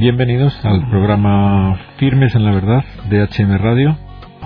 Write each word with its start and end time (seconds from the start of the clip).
Bienvenidos 0.00 0.58
al 0.64 0.88
programa 0.88 1.78
Firmes 1.98 2.34
en 2.34 2.46
la 2.46 2.52
Verdad 2.52 2.82
de 3.10 3.22
HM 3.22 3.58
Radio. 3.58 3.98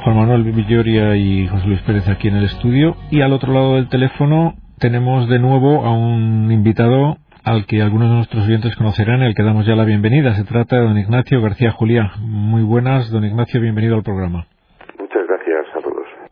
Juan 0.03 0.17
Manuel 0.17 0.43
Villoria 0.43 1.15
y 1.15 1.47
José 1.47 1.69
Luis 1.69 1.81
Pérez 1.83 2.09
aquí 2.09 2.27
en 2.27 2.35
el 2.35 2.47
estudio. 2.47 2.97
Y 3.13 3.21
al 3.21 3.33
otro 3.33 3.53
lado 3.53 3.77
del 3.77 3.89
teléfono 3.89 4.57
tenemos 4.81 5.29
de 5.29 5.39
nuevo 5.39 5.85
a 5.85 5.93
un 5.93 6.51
invitado 6.51 7.19
al 7.45 7.67
que 7.67 7.83
algunos 7.83 8.09
de 8.09 8.17
nuestros 8.17 8.47
oyentes 8.47 8.75
conocerán 8.75 9.23
y 9.23 9.27
al 9.27 9.37
que 9.37 9.45
damos 9.45 9.65
ya 9.65 9.77
la 9.77 9.85
bienvenida. 9.85 10.35
Se 10.35 10.43
trata 10.43 10.75
de 10.75 10.83
don 10.83 10.99
Ignacio 10.99 11.41
García 11.41 11.71
Juliá. 11.71 12.15
Muy 12.19 12.63
buenas, 12.63 13.09
don 13.13 13.25
Ignacio, 13.25 13.61
bienvenido 13.61 13.95
al 13.95 14.03
programa 14.03 14.49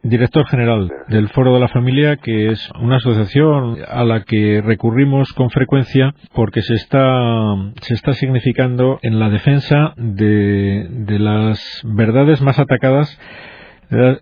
director 0.03 0.47
general 0.47 0.91
del 1.09 1.29
Foro 1.29 1.55
de 1.55 1.61
la 1.61 1.69
Familia, 1.69 2.17
que 2.17 2.49
es 2.51 2.71
una 2.81 2.97
asociación 2.97 3.79
a 3.89 4.05
la 4.05 4.23
que 4.23 4.61
recurrimos 4.61 5.33
con 5.33 5.51
frecuencia 5.51 6.15
porque 6.35 6.63
se 6.63 6.75
está, 6.75 7.55
se 7.81 7.95
está 7.95 8.13
significando 8.15 8.99
en 9.03 9.19
la 9.19 9.31
defensa 9.31 9.95
de, 9.97 10.87
de 10.91 11.19
las 11.19 11.83
verdades 11.85 12.41
más 12.41 12.59
atacadas 12.59 13.19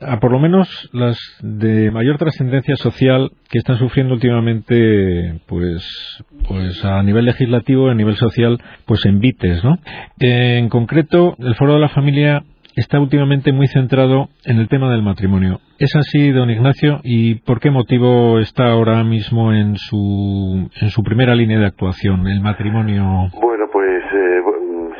a 0.00 0.18
por 0.18 0.32
lo 0.32 0.40
menos 0.40 0.90
las 0.92 1.18
de 1.42 1.90
mayor 1.90 2.18
trascendencia 2.18 2.76
social 2.76 3.30
que 3.48 3.58
están 3.58 3.78
sufriendo 3.78 4.14
últimamente 4.14 5.40
pues 5.46 6.24
pues 6.48 6.84
a 6.84 7.02
nivel 7.02 7.26
legislativo 7.26 7.88
a 7.88 7.94
nivel 7.94 8.16
social 8.16 8.60
pues 8.84 9.06
en 9.06 9.20
vites 9.20 9.62
no 9.62 9.78
en 10.18 10.68
concreto 10.70 11.36
el 11.38 11.54
foro 11.54 11.74
de 11.74 11.80
la 11.80 11.88
familia 11.88 12.42
está 12.76 13.00
últimamente 13.00 13.52
muy 13.52 13.66
centrado 13.66 14.28
en 14.44 14.58
el 14.58 14.68
tema 14.68 14.90
del 14.90 15.02
matrimonio. 15.02 15.58
¿Es 15.78 15.94
así, 15.96 16.30
don 16.30 16.50
Ignacio? 16.50 17.00
¿Y 17.02 17.36
por 17.40 17.60
qué 17.60 17.70
motivo 17.70 18.38
está 18.38 18.70
ahora 18.70 19.02
mismo 19.04 19.52
en 19.52 19.76
su, 19.76 20.68
en 20.80 20.88
su 20.90 21.02
primera 21.02 21.34
línea 21.34 21.58
de 21.58 21.66
actuación, 21.66 22.26
el 22.26 22.40
matrimonio? 22.40 23.28
Bueno, 23.40 23.66
pues 23.72 24.02
eh, 24.12 24.42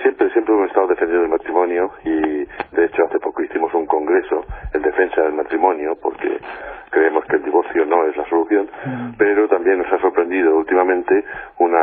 siempre, 0.03 0.31
siempre 0.33 0.55
hemos 0.55 0.69
estado 0.69 0.89
defendiendo 0.89 1.25
el 1.25 1.31
matrimonio 1.31 1.91
y 2.05 2.77
de 2.77 2.85
hecho 2.87 3.05
hace 3.07 3.19
poco 3.19 3.43
hicimos 3.43 3.73
un 3.75 3.87
congreso 3.87 4.45
en 4.73 4.83
defensa 4.83 5.23
del 5.23 5.35
matrimonio 5.35 5.97
porque 6.03 6.39
creemos 6.91 7.25
que 7.27 7.37
el 7.37 7.45
divorcio 7.45 7.85
no 7.87 8.07
es 8.07 8.17
la 8.17 8.29
solución, 8.29 8.69
mm. 8.85 9.17
pero 9.17 9.49
también 9.49 9.79
nos 9.79 9.93
ha 9.93 9.99
sorprendido 10.01 10.57
últimamente 10.57 11.25
una 11.59 11.81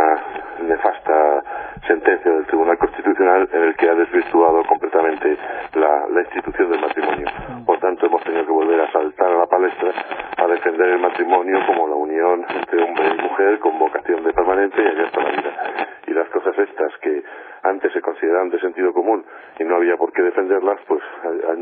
nefasta 0.68 1.44
sentencia 1.88 2.32
del 2.32 2.46
Tribunal 2.46 2.78
Constitucional 2.78 3.50
en 3.52 3.64
el 3.64 3.76
que 3.76 3.90
ha 3.90 3.96
desvirtuado 3.96 4.64
completamente 4.66 5.38
la, 5.74 6.22
institución 6.22 6.70
del 6.70 6.82
matrimonio. 6.82 7.28
Por 7.66 7.80
tanto, 7.80 8.06
hemos 8.06 8.24
tenido 8.24 8.46
que 8.46 8.52
volver 8.52 8.82
a 8.82 8.92
saltar 8.92 9.32
a 9.32 9.38
la 9.38 9.46
palestra 9.46 9.92
a 10.38 10.48
defender 10.48 10.90
el 10.90 11.00
matrimonio 11.00 11.60
como 11.66 11.88
la 11.88 11.96
unión 11.96 12.46
entre 12.50 12.84
hombre 12.84 13.06
y 13.18 13.22
mujer 13.22 13.60
con 13.60 13.80
vocación 13.80 14.24
de 14.24 14.34
permanente 14.34 14.84
y 14.84 14.88
abierta 14.88 15.22
a 15.22 15.24
la 15.24 15.32
vida. 15.32 15.88
Y 16.08 16.12
las 16.12 16.28
cosas 16.30 16.58
estas 16.58 16.98
que 16.98 17.24
antes 17.64 17.92
se 17.94 18.02
consideraban 18.02 18.50
de 18.50 18.60
sentido 18.60 18.94
común 18.94 19.26
y 19.60 19.64
no 19.64 19.76
había 19.76 19.96
por 19.96 20.12
qué 20.12 20.22
defenderlas, 20.22 20.80
pues 20.88 21.02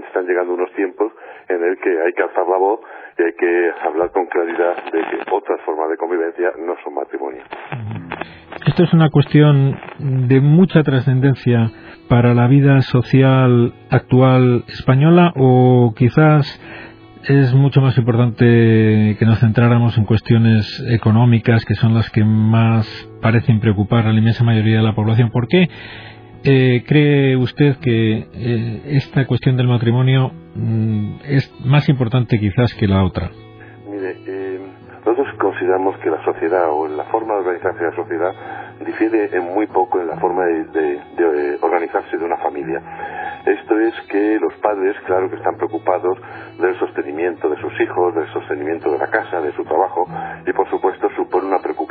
están 0.07 0.25
llegando 0.25 0.53
unos 0.53 0.71
tiempos 0.73 1.13
en 1.47 1.63
el 1.63 1.77
que 1.77 2.01
hay 2.01 2.13
que 2.13 2.23
alzar 2.23 2.47
la 2.47 2.57
voz 2.57 2.79
y 3.17 3.23
hay 3.23 3.33
que 3.33 3.73
hablar 3.83 4.11
con 4.11 4.25
claridad 4.25 4.75
de 4.91 5.01
que 5.01 5.31
otras 5.31 5.61
formas 5.61 5.89
de 5.89 5.97
convivencia 5.97 6.51
no 6.57 6.75
son 6.83 6.95
matrimonio. 6.95 7.43
Esto 8.75 8.83
es 8.83 8.93
una 8.93 9.09
cuestión 9.09 9.79
de 10.27 10.41
mucha 10.41 10.83
trascendencia 10.83 11.71
para 12.09 12.33
la 12.33 12.45
vida 12.47 12.81
social 12.81 13.73
actual 13.89 14.65
española 14.67 15.31
o 15.37 15.93
quizás 15.95 16.59
es 17.23 17.53
mucho 17.53 17.79
más 17.79 17.97
importante 17.97 19.15
que 19.17 19.25
nos 19.25 19.39
centráramos 19.39 19.97
en 19.97 20.03
cuestiones 20.03 20.83
económicas 20.89 21.63
que 21.63 21.75
son 21.75 21.93
las 21.93 22.09
que 22.09 22.25
más 22.25 22.85
parecen 23.21 23.61
preocupar 23.61 24.07
a 24.07 24.11
la 24.11 24.19
inmensa 24.19 24.43
mayoría 24.43 24.75
de 24.75 24.83
la 24.83 24.93
población. 24.93 25.31
¿Por 25.31 25.47
qué 25.47 25.69
eh, 26.43 26.83
cree 26.85 27.37
usted 27.37 27.77
que 27.77 28.27
eh, 28.33 28.81
esta 28.87 29.25
cuestión 29.25 29.55
del 29.55 29.69
matrimonio 29.69 30.33
mm, 30.53 31.19
es 31.23 31.49
más 31.64 31.87
importante 31.87 32.37
quizás 32.37 32.73
que 32.73 32.89
la 32.89 33.05
otra? 33.05 33.31
Mire, 33.89 34.17
eh, 34.27 34.45
consideramos 35.55 35.98
que 35.99 36.10
la 36.10 36.21
sociedad 36.26 36.70
o 36.70 36.86
la 36.86 37.05
forma 37.05 37.36
de 37.36 37.39
organizarse 37.39 37.82
la 37.82 37.95
sociedad 37.95 38.33
difiere 38.86 39.30
en 39.38 39.54
muy 39.54 39.67
poco 39.67 40.02
en 40.02 40.08
la 40.08 40.17
forma 40.17 40.43
de 40.43 41.58
organizarse 41.61 42.17
de 42.17 42.26
una 42.26 42.36
familia. 42.38 42.82
Esto 43.45 43.80
es 43.80 43.94
que 44.10 44.38
los 44.39 44.54
padres, 44.55 44.98
claro 45.05 45.30
que 45.30 45.38
están 45.38 45.55
preocupados 45.55 46.17
del 46.60 46.77
sostenimiento 46.77 47.48
de 47.48 47.55
sus 47.61 47.71
hijos, 47.80 48.15
del 48.15 48.27
sostenimiento 48.33 48.92
de 48.92 48.98
la 48.98 49.08
casa, 49.08 49.39
de 49.39 49.54
su 49.54 49.64
trabajo, 49.64 50.05
y 50.45 50.52
por 50.52 50.70
supuesto 50.70 51.08
supone 51.15 51.48
una 51.48 51.60
preocupación. 51.60 51.84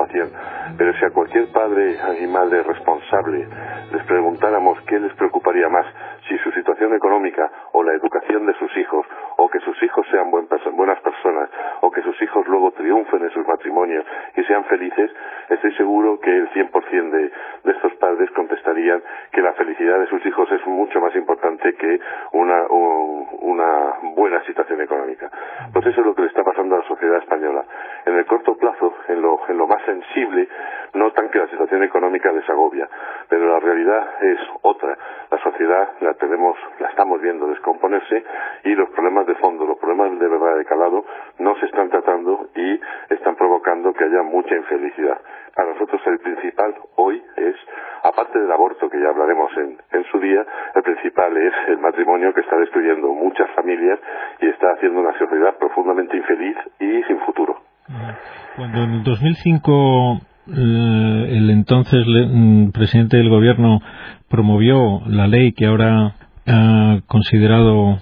Pero 0.77 0.93
si 0.95 1.05
a 1.05 1.11
cualquier 1.11 1.51
padre 1.53 1.97
y 2.21 2.27
madre 2.27 2.63
responsable 2.63 3.47
les 3.93 4.05
preguntáramos 4.05 4.81
qué 4.87 4.99
les 4.99 5.13
preocuparía 5.15 5.69
más, 5.69 5.87
si 6.29 6.39
su 6.39 6.51
situación 6.53 6.95
económica 6.95 7.51
o 7.73 7.83
la 7.83 7.93
educación 7.93 8.47
de 8.47 8.55
sus 8.55 8.75
hijos, 8.77 9.07
o 9.37 9.49
que 9.49 9.61
sus 9.61 9.81
hijos 9.83 10.07
sean 10.11 10.31
buenas 10.31 11.01
personas, 11.01 11.51
o 11.81 11.91
que 11.91 12.03
sus 12.03 12.21
hijos 12.23 12.47
luego 12.49 12.71
triunfen 12.73 13.23
en 13.23 13.31
sus 13.31 13.47
matrimonios 13.47 14.05
y 14.37 14.43
sean 14.45 14.65
felices, 14.65 15.11
estoy 15.49 15.75
seguro 15.75 16.19
que 16.21 16.31
el 16.31 16.49
100% 16.51 17.11
de, 17.11 17.33
de 17.65 17.73
estos 17.73 17.95
padres 17.97 18.31
contestarían 18.31 19.03
que 19.33 19.43
la 19.43 19.53
felicidad 19.55 19.99
de 19.99 20.07
sus 20.07 20.25
hijos 20.27 20.51
es 20.53 20.67
mucho 20.67 21.01
más 21.01 21.15
importante 21.17 21.75
que 21.75 22.01
una, 22.33 22.65
buena 24.15 24.43
situación 24.45 24.81
económica. 24.81 25.31
Pues 25.73 25.87
eso 25.87 26.01
es 26.01 26.07
lo 26.07 26.15
que 26.15 26.23
le 26.23 26.29
está 26.29 26.43
pasando 26.43 26.77
a 26.77 26.79
la 26.79 26.89
sociedad 26.89 27.19
española. 27.19 27.65
En 28.07 28.17
el 28.17 28.27
corto 28.27 28.57
plazo, 28.57 28.95
en 29.09 29.23
lo, 29.23 29.41
en 29.49 29.59
lo 29.59 29.64
sensible, 30.15 30.49
notan 30.95 31.29
que 31.29 31.39
la 31.39 31.49
situación 31.49 31.83
económica 31.83 32.31
les 32.33 32.49
agobia, 32.49 32.89
pero 33.29 33.47
la 33.47 33.59
realidad 33.59 34.23
es 34.23 34.39
otra. 34.63 34.97
La 35.31 35.39
sociedad 35.39 35.89
la 36.01 36.15
tenemos, 36.15 36.57
la 36.79 36.89
estamos 36.89 37.21
viendo 37.21 37.49
descomponerse 37.49 38.23
y 38.65 38.75
los 38.75 38.91
problemas 38.91 39.27
de 39.27 39.35
fondo, 39.37 39.67
los 39.67 39.79
problemas 39.79 40.19
de 40.19 40.29
verdad 40.29 40.57
de 40.57 40.65
calado 40.65 41.05
no 41.39 41.57
se 41.57 41.67
están 41.67 41.91
tratando 41.91 42.49
y 42.55 42.81
están 43.11 43.35
provocando 43.35 43.93
que 43.93 44.05
haya 44.05 44.23
mucha 44.23 44.55
infelicidad. 44.55 45.21
Para 45.55 45.73
nosotros 45.73 46.01
el 46.07 46.19
principal 46.21 46.75
hoy 46.97 47.23
es, 47.37 47.57
aparte 48.03 48.39
del 48.39 48.51
aborto 48.53 48.89
que 48.89 49.01
ya 49.01 49.09
hablaremos 49.09 49.51
en, 49.57 49.79
en 49.93 50.05
su 50.05 50.21
día, 50.21 50.45
el 50.75 50.83
principal 50.83 51.37
es 51.37 51.55
el 51.69 51.79
matrimonio 51.79 52.33
que 52.33 52.41
está 52.41 52.57
destruyendo 52.57 53.09
muchas 53.09 53.51
familias 53.53 53.99
y 54.41 54.49
está 54.49 54.73
haciendo 54.73 55.01
una 55.01 55.17
sociedad 55.19 55.57
profundamente 55.59 56.17
infeliz 56.17 56.57
y 56.79 57.03
sin 57.05 57.19
futuro. 57.21 57.74
Cuando 58.56 58.83
en 58.84 58.91
el 58.93 59.05
2005 59.05 60.21
eh, 60.47 61.27
el 61.37 61.50
entonces 61.50 62.05
mm, 62.06 62.71
presidente 62.71 63.17
del 63.19 63.28
gobierno 63.28 63.81
promovió 64.28 65.03
la 65.06 65.27
ley 65.27 65.53
que 65.53 65.67
ahora 65.67 66.15
ha 66.47 67.00
considerado 67.06 67.99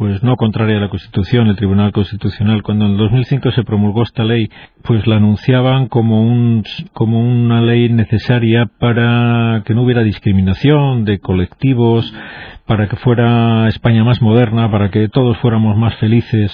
pues 0.00 0.22
no 0.22 0.36
contraria 0.36 0.78
a 0.78 0.80
la 0.80 0.88
Constitución, 0.88 1.48
el 1.48 1.56
Tribunal 1.56 1.92
Constitucional, 1.92 2.62
cuando 2.62 2.86
en 2.86 2.92
el 2.92 2.96
2005 2.96 3.50
se 3.50 3.64
promulgó 3.64 4.02
esta 4.02 4.24
ley, 4.24 4.48
pues 4.82 5.06
la 5.06 5.16
anunciaban 5.16 5.88
como, 5.88 6.22
un, 6.22 6.64
como 6.94 7.20
una 7.20 7.60
ley 7.60 7.90
necesaria 7.90 8.64
para 8.78 9.62
que 9.66 9.74
no 9.74 9.82
hubiera 9.82 10.02
discriminación 10.02 11.04
de 11.04 11.18
colectivos, 11.18 12.14
para 12.64 12.88
que 12.88 12.96
fuera 12.96 13.68
España 13.68 14.02
más 14.02 14.22
moderna, 14.22 14.70
para 14.70 14.90
que 14.90 15.08
todos 15.10 15.36
fuéramos 15.36 15.76
más 15.76 15.94
felices. 15.96 16.50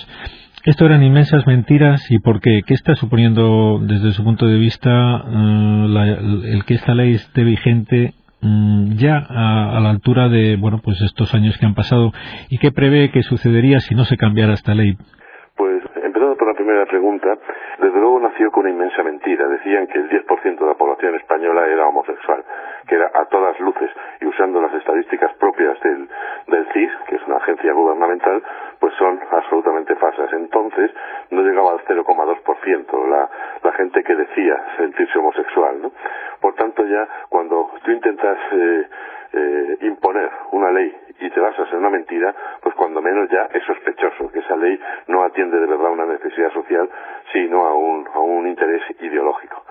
Esto 0.67 0.85
eran 0.85 1.05
inmensas 1.05 1.47
mentiras 1.47 2.11
y 2.11 2.19
por 2.19 2.41
qué? 2.41 2.63
¿Qué 2.67 2.75
está 2.75 2.97
suponiendo 2.97 3.79
desde 3.79 4.11
su 4.11 4.25
punto 4.25 4.47
de 4.47 4.59
vista 4.59 4.91
eh, 4.91 6.17
el 6.55 6.65
que 6.67 6.75
esta 6.75 6.93
ley 6.93 7.15
esté 7.15 7.45
vigente 7.45 8.15
mm, 8.43 8.99
ya 8.99 9.15
a, 9.15 9.79
la 9.79 9.91
altura 9.91 10.29
de 10.29 10.57
bueno 10.57 10.81
pues 10.83 11.01
estos 11.03 11.33
años 11.35 11.57
que 11.61 11.67
han 11.67 11.77
pasado 11.77 12.11
y 12.51 12.59
qué 12.59 12.73
prevé 12.73 13.13
que 13.13 13.23
sucedería 13.23 13.79
si 13.79 13.95
no 13.95 14.03
se 14.03 14.17
cambiara 14.17 14.55
esta 14.55 14.75
ley? 14.75 14.99
Pues 15.55 15.85
empezando 16.03 16.35
por 16.37 16.49
la 16.49 16.55
primera 16.55 16.85
pregunta, 16.87 17.29
desde 17.79 18.01
luego 18.01 18.19
nació 18.19 18.51
con 18.51 18.65
una 18.65 18.75
inmensa 18.75 19.05
mentira. 19.05 19.47
Decían 19.47 19.87
que 19.87 19.99
el 19.99 20.11
10% 20.11 20.59
de 20.59 20.67
la 20.67 20.75
población 20.75 21.15
española 21.15 21.65
era 21.69 21.87
homosexual, 21.87 22.43
que 22.89 22.95
era 22.97 23.07
a 23.15 23.25
todas 23.27 23.59
luces, 23.61 23.91
y 24.21 24.27
usando 24.27 24.61
las 24.61 24.75
estadísticas 24.75 25.33
propias 25.39 25.79
del, 25.81 26.09
del 26.49 26.67
CIS, 26.73 26.91
que 27.09 27.17
es 27.17 27.23
una 27.27 27.37
agencia 27.37 27.73
gubernamental, 27.73 28.43
pues 28.81 28.93
son 28.95 29.21
no 31.31 31.43
llegaba 31.43 31.73
al 31.73 31.85
0,2% 31.85 33.09
la, 33.09 33.31
la 33.63 33.73
gente 33.73 34.03
que 34.03 34.15
decía 34.15 34.57
sentirse 34.77 35.19
homosexual. 35.19 35.83
¿no? 35.83 35.93
Por 36.41 36.55
tanto 36.55 36.85
ya 36.87 37.09
cuando 37.29 37.71
tú 37.85 37.91
intentas 37.91 38.39
eh, 38.53 38.89
eh, 39.33 39.79
imponer 39.83 40.31
una 40.53 40.71
ley 40.71 40.95
y 41.19 41.31
te 41.31 41.41
basas 41.41 41.71
en 41.73 41.79
una 41.79 41.91
mentira, 41.91 42.35
pues 42.63 42.75
cuando 42.75 43.01
menos 43.03 43.29
ya 43.29 43.49
es 43.53 43.63
sospechoso 43.65 44.31
que 44.31 44.39
esa 44.39 44.57
ley 44.57 44.79
no 45.09 45.23
atiende 45.25 45.59
de 45.59 45.67
verdad 45.67 45.89
a 45.89 45.91
una 45.91 46.07
necesidad 46.07 46.53
social, 46.53 46.89
sino 47.33 47.67
a 47.67 47.75
un, 47.75 48.07
a 48.15 48.21
un 48.21 48.47
interés 48.47 48.83
ideológico. 49.01 49.66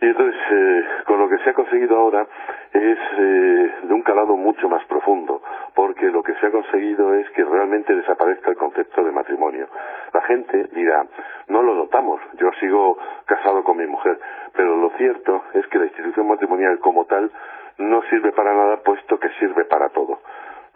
Y 0.00 0.06
entonces, 0.06 0.40
eh, 0.50 0.84
con 1.06 1.18
lo 1.18 1.28
que 1.28 1.38
se 1.38 1.50
ha 1.50 1.54
conseguido 1.54 1.96
ahora 1.96 2.26
es 2.72 2.98
eh, 3.18 3.74
de 3.84 3.94
un 3.94 4.02
calado 4.02 4.36
mucho 4.36 4.68
más 4.68 4.84
profundo, 4.86 5.40
porque 5.74 6.06
lo 6.06 6.22
que 6.22 6.34
se 6.34 6.46
ha 6.46 6.50
conseguido 6.50 7.14
es 7.14 7.30
que 7.30 7.44
realmente 7.44 7.94
desaparezca 7.94 8.50
el 8.50 8.56
concepto 8.56 9.04
de 9.04 9.12
matrimonio. 9.12 9.68
La 10.12 10.22
gente 10.22 10.68
dirá, 10.72 11.06
no 11.48 11.62
lo 11.62 11.74
notamos, 11.74 12.20
yo 12.34 12.50
sigo 12.60 12.98
casado 13.24 13.62
con 13.62 13.76
mi 13.76 13.86
mujer, 13.86 14.18
pero 14.54 14.76
lo 14.76 14.90
cierto 14.90 15.44
es 15.54 15.66
que 15.68 15.78
la 15.78 15.86
institución 15.86 16.26
matrimonial 16.26 16.78
como 16.80 17.04
tal 17.04 17.30
no 17.78 18.02
sirve 18.10 18.32
para 18.32 18.52
nada 18.54 18.76
puesto 18.78 19.18
que 19.18 19.28
sirve 19.38 19.64
para 19.64 19.88
todo. 19.90 20.18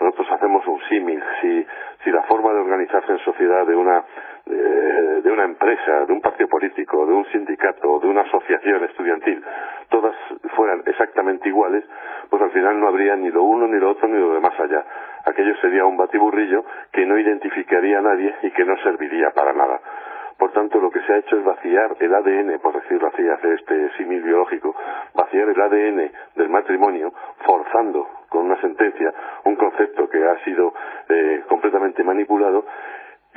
Nosotros 0.01 0.29
hacemos 0.31 0.67
un 0.67 0.81
símil. 0.89 1.23
Si, 1.41 1.67
si 2.05 2.11
la 2.11 2.23
forma 2.23 2.53
de 2.53 2.61
organizarse 2.61 3.13
en 3.13 3.19
sociedad 3.19 3.67
de 3.67 3.75
una, 3.75 4.05
de 4.47 5.31
una 5.31 5.45
empresa, 5.45 6.05
de 6.07 6.13
un 6.13 6.21
partido 6.21 6.49
político, 6.49 7.05
de 7.07 7.13
un 7.13 7.25
sindicato, 7.27 7.99
de 7.99 8.09
una 8.09 8.23
asociación 8.23 8.85
estudiantil, 8.85 9.43
todas 9.89 10.15
fueran 10.55 10.83
exactamente 10.87 11.49
iguales, 11.49 11.85
pues 12.31 12.43
al 12.43 12.51
final 12.51 12.79
no 12.79 12.89
habría 12.89 13.17
ni 13.17 13.31
lo 13.31 13.43
uno, 13.43 13.67
ni 13.67 13.79
lo 13.79 13.91
otro, 13.91 14.09
ni 14.09 14.19
lo 14.19 14.35
de 14.35 14.41
más 14.41 14.59
allá. 14.61 14.85
Aquello 15.25 15.57
sería 15.57 15.85
un 15.85 15.97
batiburrillo 15.97 16.65
que 16.93 17.05
no 17.05 17.19
identificaría 17.19 17.99
a 17.99 18.03
nadie 18.03 18.35
y 18.43 18.51
que 18.51 18.65
no 18.65 18.77
serviría 18.79 19.31
para 19.31 19.53
nada. 19.53 19.81
Por 20.39 20.53
tanto, 20.53 20.79
lo 20.79 20.91
que 20.91 21.01
se 21.01 21.13
ha 21.13 21.19
hecho 21.19 21.37
es 21.37 21.45
vaciar 21.45 21.97
el 21.99 22.15
ADN, 22.15 22.61
por 22.61 22.73
decirlo 22.81 23.09
así, 23.09 23.29
hacer 23.29 23.55
este 23.55 23.91
símil 23.97 24.23
biológico, 24.23 24.75
vaciar 25.13 25.49
el 25.49 25.61
ADN 25.61 26.13
del 26.37 26.49
matrimonio, 26.49 27.13
forzando 27.45 28.07
con 28.29 28.47
una 28.47 28.61
sentencia 28.61 29.13
un 29.45 29.57
concepto 29.57 30.09
que 30.09 30.25
ha 30.25 30.39
sido 30.45 30.73
eh, 31.09 31.43
completamente 31.49 32.05
manipulado 32.05 32.65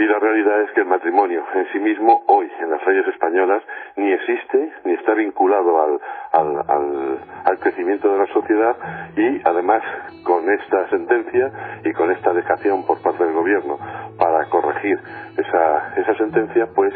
y 0.01 0.05
la 0.07 0.17
realidad 0.17 0.61
es 0.61 0.71
que 0.71 0.81
el 0.81 0.87
matrimonio 0.87 1.43
en 1.53 1.67
sí 1.71 1.77
mismo, 1.77 2.23
hoy, 2.25 2.51
en 2.59 2.71
las 2.71 2.83
leyes 2.87 3.07
españolas, 3.07 3.61
ni 3.97 4.11
existe 4.11 4.73
ni 4.83 4.93
está 4.93 5.13
vinculado 5.13 5.99
al, 6.33 7.19
al, 7.45 7.59
crecimiento 7.59 8.11
de 8.11 8.17
la 8.17 8.25
sociedad 8.33 8.75
y, 9.15 9.47
además, 9.47 9.83
con 10.23 10.49
esta 10.49 10.89
sentencia 10.89 11.51
y 11.83 11.93
con 11.93 12.09
esta 12.09 12.33
dejación 12.33 12.83
por 12.87 12.99
parte 13.03 13.23
del 13.23 13.33
gobierno 13.33 13.77
para 14.17 14.45
corregir 14.49 14.99
esa, 15.37 15.93
esa 15.95 16.15
sentencia, 16.15 16.67
pues 16.73 16.91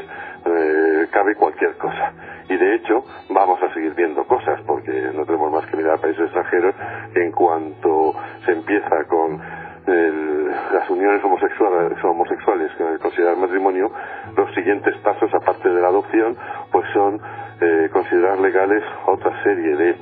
eh, 0.46 1.08
cabe 1.12 1.36
cualquier 1.36 1.78
cosa. 1.78 2.12
Y, 2.50 2.58
de 2.58 2.74
hecho, 2.74 3.04
vamos 3.30 3.62
a 3.62 3.72
seguir 3.76 3.94
viendo 3.94 4.26
cosas, 4.26 4.62
porque 4.66 5.12
no 5.14 5.26
tenemos 5.26 5.52
más 5.52 5.68
que 5.68 5.78
mirar 5.78 6.00
a 6.00 6.02
países 6.02 6.24
extranjeros 6.24 6.74
en 7.14 7.32
cuanto 7.34 8.16
se 8.46 8.52
empieza 8.52 9.04
con 9.08 9.40
las 9.86 10.90
uniones 10.90 11.24
homosexuales, 11.24 12.04
homosexuales 12.04 12.55
considerar 13.00 13.38
matrimonio, 13.38 13.92
los 14.36 14.54
siguientes 14.54 14.96
pasos, 14.98 15.30
aparte 15.34 15.70
de 15.70 15.82
la 15.82 15.88
adopción, 15.88 16.38
pues 16.72 16.86
son 16.94 17.20
eh, 17.62 17.90
considerar 17.92 18.40
legales 18.40 18.84
otra 19.08 19.44
serie 19.44 19.76
de, 19.76 19.96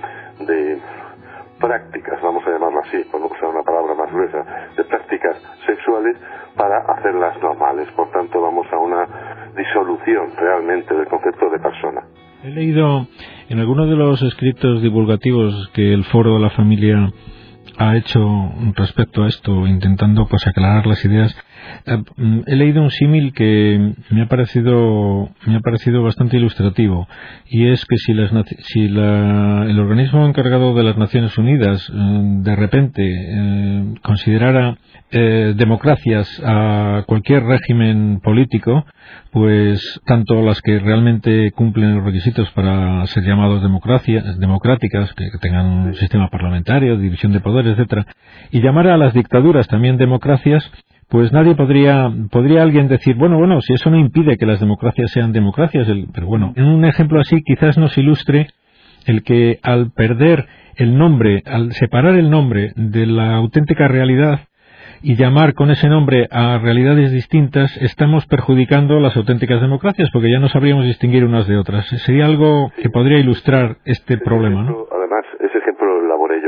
de 0.46 0.82
prácticas, 1.60 2.22
vamos 2.22 2.44
a 2.46 2.52
llamarlo 2.52 2.82
así, 2.82 2.98
por 3.12 3.22
no 3.22 3.28
usar 3.28 3.46
una 3.46 3.64
palabra 3.64 3.94
más 3.96 4.12
gruesa, 4.12 4.44
de 4.76 4.84
prácticas 4.84 5.38
sexuales 5.66 6.18
para 6.56 6.80
hacerlas 6.94 7.42
normales. 7.42 7.88
Por 7.96 8.12
tanto, 8.12 8.42
vamos 8.42 8.68
a 8.72 8.78
una 8.78 9.08
disolución 9.56 10.32
realmente 10.38 10.94
del 10.94 11.08
concepto 11.08 11.50
de 11.50 11.60
persona. 11.60 12.02
He 12.44 12.50
leído 12.50 13.08
en 13.48 13.60
algunos 13.60 13.88
de 13.90 13.96
los 13.96 14.22
escritos 14.22 14.82
divulgativos 14.82 15.70
que 15.74 15.94
el 15.94 16.04
Foro 16.06 16.34
de 16.34 16.42
la 16.42 16.50
Familia 16.50 17.10
ha 17.78 17.96
hecho 17.96 18.20
respecto 18.76 19.24
a 19.24 19.30
esto, 19.30 19.66
intentando 19.66 20.28
pues 20.28 20.46
aclarar 20.46 20.86
las 20.86 21.04
ideas. 21.06 21.34
Eh, 21.86 21.98
mm, 22.18 22.40
he 22.48 22.56
leído 22.56 22.82
un 22.82 22.92
símil 22.92 23.34
que 23.34 23.94
me 24.10 24.22
ha 24.22 24.28
parecido 24.28 25.30
me 25.46 25.56
ha 25.58 25.60
parecido 25.60 26.02
bastante 26.02 26.38
ilustrativo 26.38 27.08
y 27.50 27.68
es 27.68 27.86
que 27.86 27.98
si, 27.98 28.14
las, 28.14 28.32
si 28.60 28.88
la, 28.88 29.66
el 29.68 29.80
organismo 29.80 30.26
encargado 30.26 30.74
de 30.74 30.84
las 30.84 30.98
Naciones 30.98 31.38
Unidas 31.38 31.90
eh, 31.90 31.94
de 31.96 32.56
repente 32.56 33.02
eh, 33.04 33.94
considerara 34.02 34.78
eh, 35.16 35.54
democracias 35.56 36.42
a 36.44 37.04
cualquier 37.06 37.44
régimen 37.44 38.20
político, 38.20 38.84
pues 39.32 40.02
tanto 40.08 40.42
las 40.42 40.60
que 40.60 40.80
realmente 40.80 41.52
cumplen 41.52 41.98
los 41.98 42.04
requisitos 42.04 42.50
para 42.52 43.06
ser 43.06 43.24
llamados 43.24 43.62
democracias, 43.62 44.40
democráticas, 44.40 45.14
que, 45.14 45.30
tengan 45.40 45.68
un 45.68 45.94
sistema 45.94 46.30
parlamentario, 46.30 46.98
división 46.98 47.32
de 47.32 47.42
poderes, 47.42 47.74
etcétera, 47.74 48.08
y 48.50 48.62
llamar 48.62 48.88
a 48.88 48.98
las 48.98 49.14
dictaduras 49.14 49.68
también 49.68 49.98
democracias, 49.98 50.68
pues 51.14 51.32
nadie 51.32 51.54
podría, 51.54 52.12
podría 52.32 52.64
alguien 52.64 52.88
decir, 52.88 53.16
bueno, 53.16 53.38
bueno, 53.38 53.62
si 53.62 53.72
eso 53.74 53.92
no 53.92 54.00
impide 54.00 54.36
que 54.36 54.48
las 54.48 54.60
democracias 54.60 55.12
sean 55.12 55.32
democracias, 55.32 55.88
pero 56.12 56.26
bueno, 56.26 56.54
en 56.56 56.66
un 56.66 56.86
ejemplo 56.86 57.22
así 57.22 57.44
quizás 57.46 57.78
nos 57.78 57.96
ilustre 58.00 58.48
el 59.06 59.22
que 59.22 59.60
al 59.62 59.92
perder 59.92 60.48
el 60.76 60.98
nombre, 60.98 61.44
al 61.46 61.72
separar 61.74 62.16
el 62.16 62.32
nombre 62.32 62.72
de 62.76 63.06
la 63.06 63.36
auténtica 63.36 63.88
realidad, 63.88 64.40
y 65.04 65.16
llamar 65.16 65.54
con 65.54 65.70
ese 65.70 65.88
nombre 65.88 66.28
a 66.32 66.58
realidades 66.58 67.12
distintas, 67.12 67.70
estamos 67.78 68.26
perjudicando 68.26 69.00
las 69.00 69.16
auténticas 69.16 69.62
democracias, 69.62 70.10
porque 70.12 70.32
ya 70.32 70.40
no 70.40 70.48
sabríamos 70.48 70.86
distinguir 70.86 71.26
unas 71.26 71.48
de 71.48 71.58
otras. 71.58 71.86
Sería 72.06 72.26
algo 72.26 72.72
que 72.82 72.90
podría 72.90 73.20
ilustrar 73.20 73.78
este 73.86 74.18
problema, 74.18 74.64
¿no? 74.64 74.88
Además, 74.90 75.26
ese 75.42 75.60
ejemplo 75.60 75.86
lo 75.86 76.06
elaboré 76.06 76.42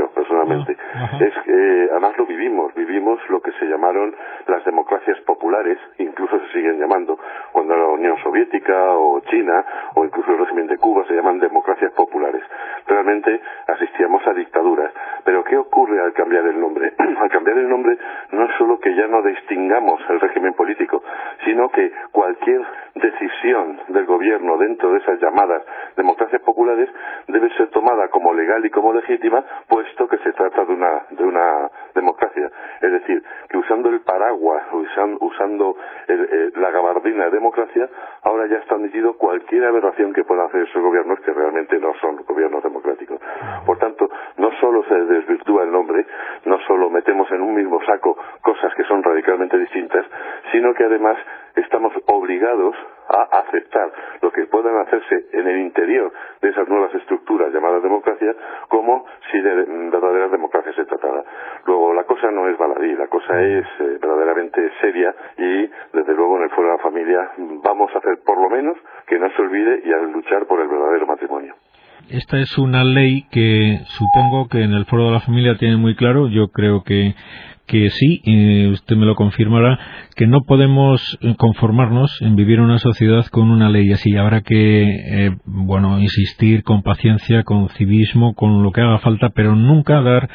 es 0.54 1.34
que 1.44 1.88
además 1.90 2.16
lo 2.16 2.26
vivimos, 2.26 2.74
vivimos 2.74 3.18
lo 3.28 3.40
que 3.40 3.52
se 3.52 3.66
llamaron 3.66 4.14
las 4.46 4.64
democracias 4.64 5.18
populares, 5.20 5.78
incluso 5.98 6.38
se 6.40 6.52
siguen 6.52 6.78
llamando, 6.78 7.18
cuando 7.52 7.76
la 7.76 7.86
Unión 7.86 8.16
Soviética 8.22 8.92
o 8.92 9.20
China 9.20 9.64
o 9.94 10.04
incluso 10.04 10.32
el 10.32 10.38
régimen 10.38 10.66
de 10.66 10.78
Cuba 10.78 11.04
se 11.06 11.14
llaman 11.14 11.38
democracias 11.38 11.92
populares. 11.92 12.42
Realmente 12.86 13.40
asistíamos 13.66 14.26
a 14.26 14.32
dictaduras. 14.32 14.92
Pero 15.24 15.42
¿qué 15.44 15.56
ocurre 15.56 16.00
al 16.00 16.12
cambiar 16.12 16.46
el 16.46 16.60
nombre? 16.60 16.92
al 16.98 17.28
cambiar 17.30 17.58
el 17.58 17.68
nombre 17.68 17.98
no 18.32 18.44
es 18.44 18.50
solo 18.58 18.78
que 18.78 18.94
ya 18.94 19.06
no 19.06 19.22
distingamos 19.22 20.00
el 20.08 20.20
régimen 20.20 20.54
político, 20.54 21.02
sino 21.44 21.68
que 21.70 21.92
cualquier 22.12 22.62
decisión 22.94 23.80
del 23.88 24.06
gobierno 24.06 24.56
dentro 24.58 24.92
de 24.92 24.98
esas 24.98 25.20
llamadas 25.20 25.62
democracias 25.96 26.40
populares 26.42 26.88
debe 27.28 27.50
ser 27.56 27.68
tomada 27.68 28.08
como 28.08 28.32
legal 28.32 28.64
y 28.64 28.70
como 28.70 28.92
legítima, 28.92 29.44
puesto 29.68 30.08
que 30.08 30.18
se 30.18 30.32
trata 30.36 30.64
de 30.64 30.72
una, 30.72 31.06
de 31.10 31.24
una 31.24 31.70
democracia. 31.94 32.50
Es 32.80 32.92
decir, 32.92 33.22
que 33.48 33.58
usando 33.58 33.88
el 33.88 34.00
paraguas, 34.02 34.64
usando 34.72 35.76
la 36.54 36.70
gabardina 36.70 37.24
de 37.24 37.30
democracia, 37.30 37.88
ahora 38.22 38.46
ya 38.46 38.58
está 38.58 38.76
admitido 38.76 39.16
cualquier 39.16 39.64
aberración 39.64 40.12
que 40.12 40.24
puedan 40.24 40.46
hacer 40.46 40.62
esos 40.62 40.82
gobiernos 40.82 41.18
que 41.20 41.32
realmente 41.32 41.78
no 41.78 41.92
son 42.00 42.16
gobiernos 42.24 42.62
democráticos. 42.62 43.20
Por 43.64 43.78
tanto, 43.78 44.08
no 44.36 44.50
solo 44.60 44.84
se 44.84 44.94
desvirtúa 44.94 45.64
el 45.64 45.72
nombre, 45.72 46.06
no 46.44 46.58
solo 46.66 46.90
metemos 46.90 47.30
en 47.32 47.42
un 47.42 47.54
mismo 47.54 47.80
saco 47.84 48.16
cosas 48.42 48.74
que 48.74 48.84
son 48.84 49.02
radicalmente 49.02 49.58
distintas, 49.58 50.06
sino 50.52 50.74
que 50.74 50.84
además 50.84 51.16
estamos 51.56 51.92
obligados 52.06 52.76
a 53.08 53.38
aceptar 53.38 53.92
lo 54.20 54.30
que 54.30 54.46
puedan 54.46 54.76
hacerse 54.78 55.26
en 55.32 55.46
el 55.46 55.58
interior 55.60 56.12
de 56.42 56.50
esas 56.50 56.68
nuevas 56.68 56.94
estructuras 56.94 57.52
llamadas 57.52 57.82
democracia 57.82 58.34
como 58.68 59.06
si 59.30 59.40
de 59.40 59.54
verdadera 59.90 60.28
democracia 60.28 60.72
se 60.74 60.84
tratara. 60.84 61.24
Luego, 61.66 61.94
la 61.94 62.04
cosa 62.04 62.30
no 62.30 62.48
es 62.48 62.58
baladí, 62.58 62.92
la 62.94 63.06
cosa 63.26 63.42
es 63.42 63.64
eh, 63.80 63.98
verdaderamente 64.00 64.60
seria 64.80 65.14
y, 65.38 65.96
desde 65.96 66.14
luego, 66.14 66.36
en 66.38 66.44
el 66.44 66.50
Foro 66.50 66.68
de 66.68 66.76
la 66.76 66.82
Familia 66.82 67.18
vamos 67.62 67.90
a 67.94 67.98
hacer 67.98 68.18
por 68.24 68.40
lo 68.40 68.50
menos 68.50 68.76
que 69.06 69.18
no 69.18 69.28
se 69.30 69.42
olvide 69.42 69.82
y 69.84 69.92
a 69.92 69.98
luchar 69.98 70.46
por 70.46 70.60
el 70.60 70.68
verdadero 70.68 71.06
matrimonio. 71.06 71.54
Esta 72.08 72.38
es 72.38 72.56
una 72.56 72.84
ley 72.84 73.26
que 73.30 73.80
supongo 73.86 74.48
que 74.48 74.62
en 74.62 74.72
el 74.72 74.84
Foro 74.86 75.06
de 75.06 75.12
la 75.12 75.20
Familia 75.20 75.56
tiene 75.58 75.76
muy 75.76 75.96
claro. 75.96 76.28
Yo 76.28 76.48
creo 76.48 76.82
que 76.84 77.14
que 77.66 77.90
sí, 77.90 78.22
usted 78.70 78.96
me 78.96 79.06
lo 79.06 79.16
confirmará, 79.16 79.78
que 80.14 80.26
no 80.26 80.42
podemos 80.46 81.18
conformarnos 81.36 82.16
en 82.22 82.36
vivir 82.36 82.60
una 82.60 82.78
sociedad 82.78 83.26
con 83.26 83.50
una 83.50 83.68
ley 83.68 83.90
así. 83.92 84.16
Habrá 84.16 84.42
que, 84.42 84.82
eh, 84.82 85.30
bueno, 85.44 85.98
insistir 85.98 86.62
con 86.62 86.82
paciencia, 86.82 87.42
con 87.42 87.68
civismo, 87.70 88.34
con 88.34 88.62
lo 88.62 88.70
que 88.70 88.82
haga 88.82 88.98
falta, 88.98 89.30
pero 89.30 89.56
nunca 89.56 90.00
dar 90.00 90.28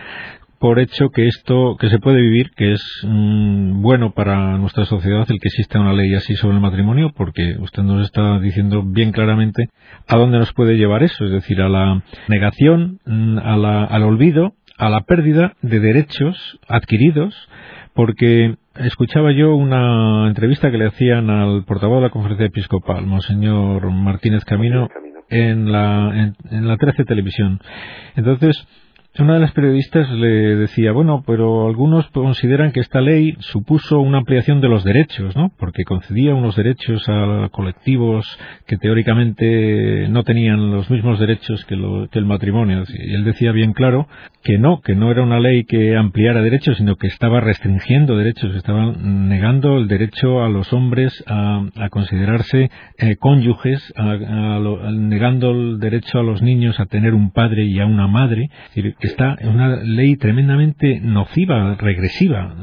por 0.62 0.80
hecho 0.80 1.10
que 1.10 1.28
esto, 1.28 1.76
que 1.80 1.90
se 1.90 2.00
puede 2.00 2.22
vivir, 2.22 2.52
que 2.56 2.74
es 2.74 2.82
mm, 3.04 3.82
bueno 3.82 4.14
para 4.14 4.58
nuestra 4.58 4.86
sociedad 4.86 5.26
el 5.30 5.40
que 5.40 5.48
exista 5.48 5.80
una 5.80 5.92
ley 5.92 6.14
así 6.14 6.36
sobre 6.36 6.56
el 6.56 6.62
matrimonio, 6.62 7.12
porque 7.18 7.58
usted 7.60 7.82
nos 7.84 8.06
está 8.06 8.40
diciendo 8.40 8.84
bien 8.86 9.12
claramente 9.12 9.70
a 10.08 10.18
dónde 10.18 10.38
nos 10.38 10.54
puede 10.54 10.78
llevar 10.78 11.02
eso, 11.02 11.26
es 11.26 11.32
decir, 11.32 11.62
a 11.62 11.68
la 11.68 12.04
negación, 12.28 13.00
mm, 13.06 13.40
al 13.40 14.04
olvido 14.04 14.54
a 14.78 14.90
la 14.90 15.02
pérdida 15.02 15.54
de 15.62 15.80
derechos 15.80 16.60
adquiridos 16.68 17.36
porque 17.94 18.56
escuchaba 18.76 19.32
yo 19.32 19.56
una 19.56 20.28
entrevista 20.28 20.72
que 20.72 20.78
le 20.78 20.88
hacían 20.88 21.30
al 21.30 21.66
portavoz 21.66 21.98
de 21.98 22.08
la 22.08 22.10
conferencia 22.10 22.48
episcopal, 22.48 23.06
Monseñor 23.06 23.92
Martínez 23.92 24.46
Camino, 24.46 24.88
en 25.30 25.72
la, 25.72 26.34
en, 26.50 26.68
la 26.68 26.78
13 26.78 27.06
Televisión. 27.06 27.60
Entonces, 28.16 28.68
una 29.22 29.36
de 29.36 29.40
las 29.40 29.52
periodistas 29.52 30.10
le 30.12 30.56
decía, 30.56 30.92
bueno, 30.92 31.24
pero 31.26 31.68
algunos 31.68 32.08
consideran 32.10 32.72
que 32.72 32.80
esta 32.80 33.02
ley 33.02 33.36
supuso 33.40 34.00
una 34.00 34.20
ampliación 34.20 34.62
de 34.62 34.70
los 34.70 34.84
derechos, 34.84 35.36
¿no? 35.36 35.52
Porque 35.58 35.84
concedía 35.84 36.34
unos 36.36 36.56
derechos 36.56 37.08
a 37.08 37.50
colectivos 37.52 38.26
que 38.68 38.78
teóricamente 38.78 40.08
no 40.10 40.24
tenían 40.24 40.72
los 40.72 40.90
mismos 40.90 41.20
derechos 41.20 41.64
que, 41.66 41.76
que 42.12 42.20
el 42.20 42.26
matrimonio. 42.26 42.84
Y 42.88 43.14
él 43.14 43.24
decía 43.24 43.52
bien 43.52 43.74
claro 43.74 44.08
que 44.44 44.58
no, 44.58 44.82
que 44.82 44.96
no 44.96 45.12
era 45.12 45.22
una 45.22 45.40
ley 45.40 45.64
que 45.66 45.96
ampliara 45.96 46.42
derechos, 46.42 46.78
sino 46.78 46.96
que 46.96 47.08
estaba 47.08 47.40
restringiendo 47.42 48.18
derechos, 48.18 48.56
estaba 48.56 48.92
negando 48.92 49.78
el 49.78 49.88
derecho 49.88 50.44
a 50.44 50.50
los 50.50 50.74
hombres 50.74 51.24
a, 51.28 51.62
considerarse 51.90 52.70
eh, 52.98 53.16
cónyuges, 53.18 53.94
negando 53.98 55.52
el 55.52 55.80
derecho 55.80 56.20
a 56.20 56.24
los 56.24 56.42
niños 56.42 56.80
a 56.80 56.86
tener 56.86 57.14
un 57.14 57.32
padre 57.32 57.66
y 57.66 57.80
a 57.80 57.86
una 57.86 58.08
madre. 58.08 58.50
Está 59.12 59.38
una 59.44 59.78
ley 59.84 60.16
tremendamente 60.18 61.00
nociva, 61.02 61.76
regresiva. 61.80 62.56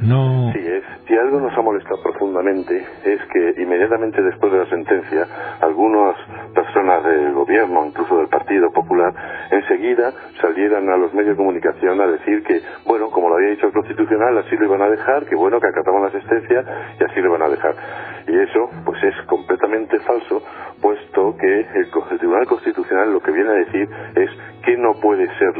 No. 0.00 0.52
Sí, 0.52 0.58
es, 0.58 0.84
si 1.06 1.14
algo 1.14 1.38
nos 1.38 1.56
ha 1.56 1.62
molestado 1.62 2.02
profundamente 2.02 2.76
es 3.04 3.20
que 3.32 3.62
inmediatamente 3.62 4.22
después 4.22 4.52
de 4.52 4.58
la 4.58 4.66
sentencia, 4.70 5.26
algunas 5.60 6.16
personas 6.54 7.04
del 7.04 7.32
gobierno, 7.32 7.86
incluso 7.86 8.16
del 8.16 8.28
Partido 8.28 8.72
Popular, 8.72 9.12
enseguida 9.50 10.12
salieran 10.40 10.88
a 10.88 10.96
los 10.96 11.12
medios 11.12 11.36
de 11.36 11.36
comunicación 11.36 12.00
a 12.00 12.06
decir 12.06 12.42
que, 12.42 12.60
bueno, 12.86 13.10
como 13.10 13.28
lo 13.28 13.36
había 13.36 13.50
dicho 13.50 13.66
el 13.66 13.72
Constitucional, 13.72 14.38
así 14.38 14.56
lo 14.56 14.64
iban 14.64 14.82
a 14.82 14.88
dejar, 14.88 15.26
que 15.26 15.36
bueno, 15.36 15.60
que 15.60 15.68
acataban 15.68 16.02
la 16.02 16.10
sentencia 16.10 16.64
y 16.98 17.04
así 17.04 17.20
lo 17.20 17.28
iban 17.28 17.42
a 17.42 17.48
dejar. 17.48 17.74
Y 18.26 18.38
eso, 18.38 18.70
pues 18.84 19.02
es 19.02 19.14
completamente 19.26 19.98
falso, 20.00 20.42
puesto 20.80 21.36
que 21.36 21.60
el, 21.60 21.90
Tribunal 22.18 22.46
Constitucional 22.46 23.12
lo 23.12 23.20
que 23.20 23.32
viene 23.32 23.50
a 23.50 23.54
decir 23.54 23.88
es 24.16 24.30
que 24.64 24.76
no 24.76 24.94
puede 24.94 25.26
ser, 25.38 25.52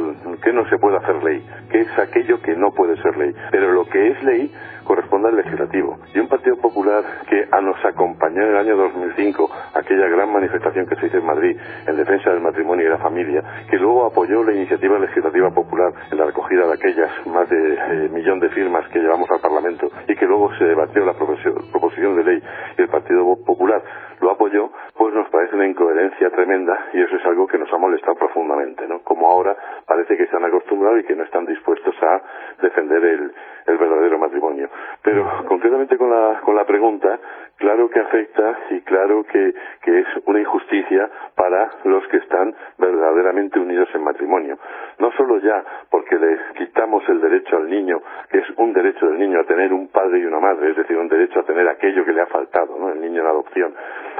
que 0.42 0.52
no 0.52 0.68
se 0.68 0.78
puede 0.78 0.96
hacer 0.96 1.22
ley, 1.22 1.44
que 1.70 1.80
es 1.80 1.98
aquello 1.98 2.40
que 2.40 2.54
no 2.56 2.70
puede 2.72 2.96
ser 3.02 3.16
ley. 3.16 3.34
Pero 3.50 3.72
lo 3.72 3.84
que 3.86 4.08
es 4.08 4.22
ley 4.24 4.52
corresponde 4.84 5.28
al 5.28 5.36
legislativo. 5.36 5.98
Y 6.14 6.18
un 6.18 6.28
Partido 6.28 6.56
Popular 6.56 7.02
que 7.28 7.46
nos 7.62 7.84
acompañó 7.84 8.42
en 8.42 8.50
el 8.50 8.56
año 8.56 8.76
2005, 8.76 9.50
aquella 9.74 10.08
gran 10.08 10.32
manifestación 10.32 10.86
que 10.86 10.96
se 10.96 11.06
hizo 11.06 11.18
en 11.18 11.26
Madrid 11.26 11.56
en 11.86 11.96
defensa 11.96 12.30
del 12.30 12.40
matrimonio 12.40 12.86
y 12.86 12.90
la 12.90 12.98
familia, 12.98 13.42
que 13.70 13.78
luego 13.78 14.06
apoyó 14.06 14.42
la 14.44 14.52
iniciativa 14.52 14.98
legislativa 14.98 15.50
popular 15.50 15.92
en 16.10 16.18
la 16.18 16.26
recogida 16.26 16.66
de 16.66 16.74
aquellas 16.74 17.10
más 17.26 17.48
de 17.48 17.74
eh, 17.74 18.08
millón 18.12 18.40
de 18.40 18.50
firmas 18.50 18.86
que 18.88 18.98
llevamos 18.98 19.30
al 19.30 19.40
Parlamento 19.40 19.90
y 20.06 20.14
que 20.14 20.26
luego 20.26 20.52
se 20.58 20.64
debatió 20.64 21.04
la 21.04 21.14
proposición 21.14 22.16
de 22.16 22.24
ley 22.24 22.42
y 22.78 22.82
el 22.82 22.88
Partido 22.88 23.36
Popular 23.44 23.82
lo 24.24 24.30
apoyó, 24.30 24.70
pues 24.96 25.14
nos 25.14 25.28
parece 25.28 25.54
una 25.54 25.66
incoherencia 25.66 26.30
tremenda 26.30 26.88
y 26.94 27.02
eso 27.02 27.14
es 27.16 27.24
algo 27.26 27.46
que 27.46 27.58
nos 27.58 27.72
ha 27.72 27.76
molestado 27.76 28.16
profundamente, 28.16 28.88
¿no? 28.88 29.00
Como 29.00 29.30
ahora 29.30 29.54
parece 29.86 30.16
que 30.16 30.24
están 30.24 30.44
acostumbrados 30.44 31.00
y 31.00 31.04
que 31.04 31.14
no 31.14 31.24
están 31.24 31.44
dispuestos 31.44 31.94
a 32.02 32.22
defender 32.62 33.04
el, 33.04 33.32
el 33.66 33.78
verdadero 33.78 34.18
matrimonio. 34.18 34.68
Pero 35.02 35.44
concretamente 35.46 35.98
con 35.98 36.10
la, 36.10 36.40
con 36.40 36.56
la 36.56 36.64
pregunta, 36.64 37.18
claro 37.56 37.88
que 37.88 38.00
afecta 38.00 38.58
y 38.70 38.80
claro 38.82 39.24
que, 39.24 39.54
que 39.82 40.00
es 40.00 40.06
una 40.26 40.40
injusticia 40.40 41.08
para 41.34 41.70
los 41.84 42.06
que 42.08 42.18
están 42.18 42.54
verdaderamente 42.78 43.58
unidos 43.58 43.88
en 43.94 44.04
matrimonio. 44.04 44.58
No 44.98 45.10
solo 45.12 45.38
ya 45.38 45.64
porque 45.90 46.16
le 46.16 46.38
quitamos 46.56 47.08
el 47.08 47.20
derecho 47.20 47.56
al 47.56 47.68
niño, 47.68 48.00
que 48.30 48.38
es 48.38 48.50
un 48.56 48.72
derecho 48.72 49.06
del 49.06 49.18
niño 49.18 49.40
a 49.40 49.44
tener 49.44 49.72
un 49.72 49.88
padre 49.88 50.18
y 50.18 50.24
una 50.24 50.40
madre, 50.40 50.70
es 50.70 50.76
decir, 50.76 50.96
un 50.96 51.08
derecho 51.08 51.40
a 51.40 51.44
tener 51.44 51.68
aquello 51.68 52.04
que 52.04 52.12
le 52.12 52.22
ha 52.22 52.26
faltado, 52.26 52.78
¿no? 52.78 52.90
el 52.90 53.00
niño 53.00 53.20
en 53.20 53.26
adopción, 53.26 53.74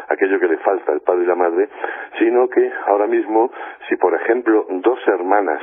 aquello 0.09 0.39
que 0.39 0.49
le 0.49 0.59
falta 0.59 0.93
al 0.93 1.01
padre 1.01 1.25
y 1.25 1.27
la 1.27 1.35
madre, 1.35 1.69
sino 2.19 2.49
que 2.49 2.73
ahora 2.87 3.07
mismo, 3.07 3.51
si 3.89 3.97
por 3.97 4.15
ejemplo 4.15 4.67
dos 4.69 4.99
hermanas 5.07 5.63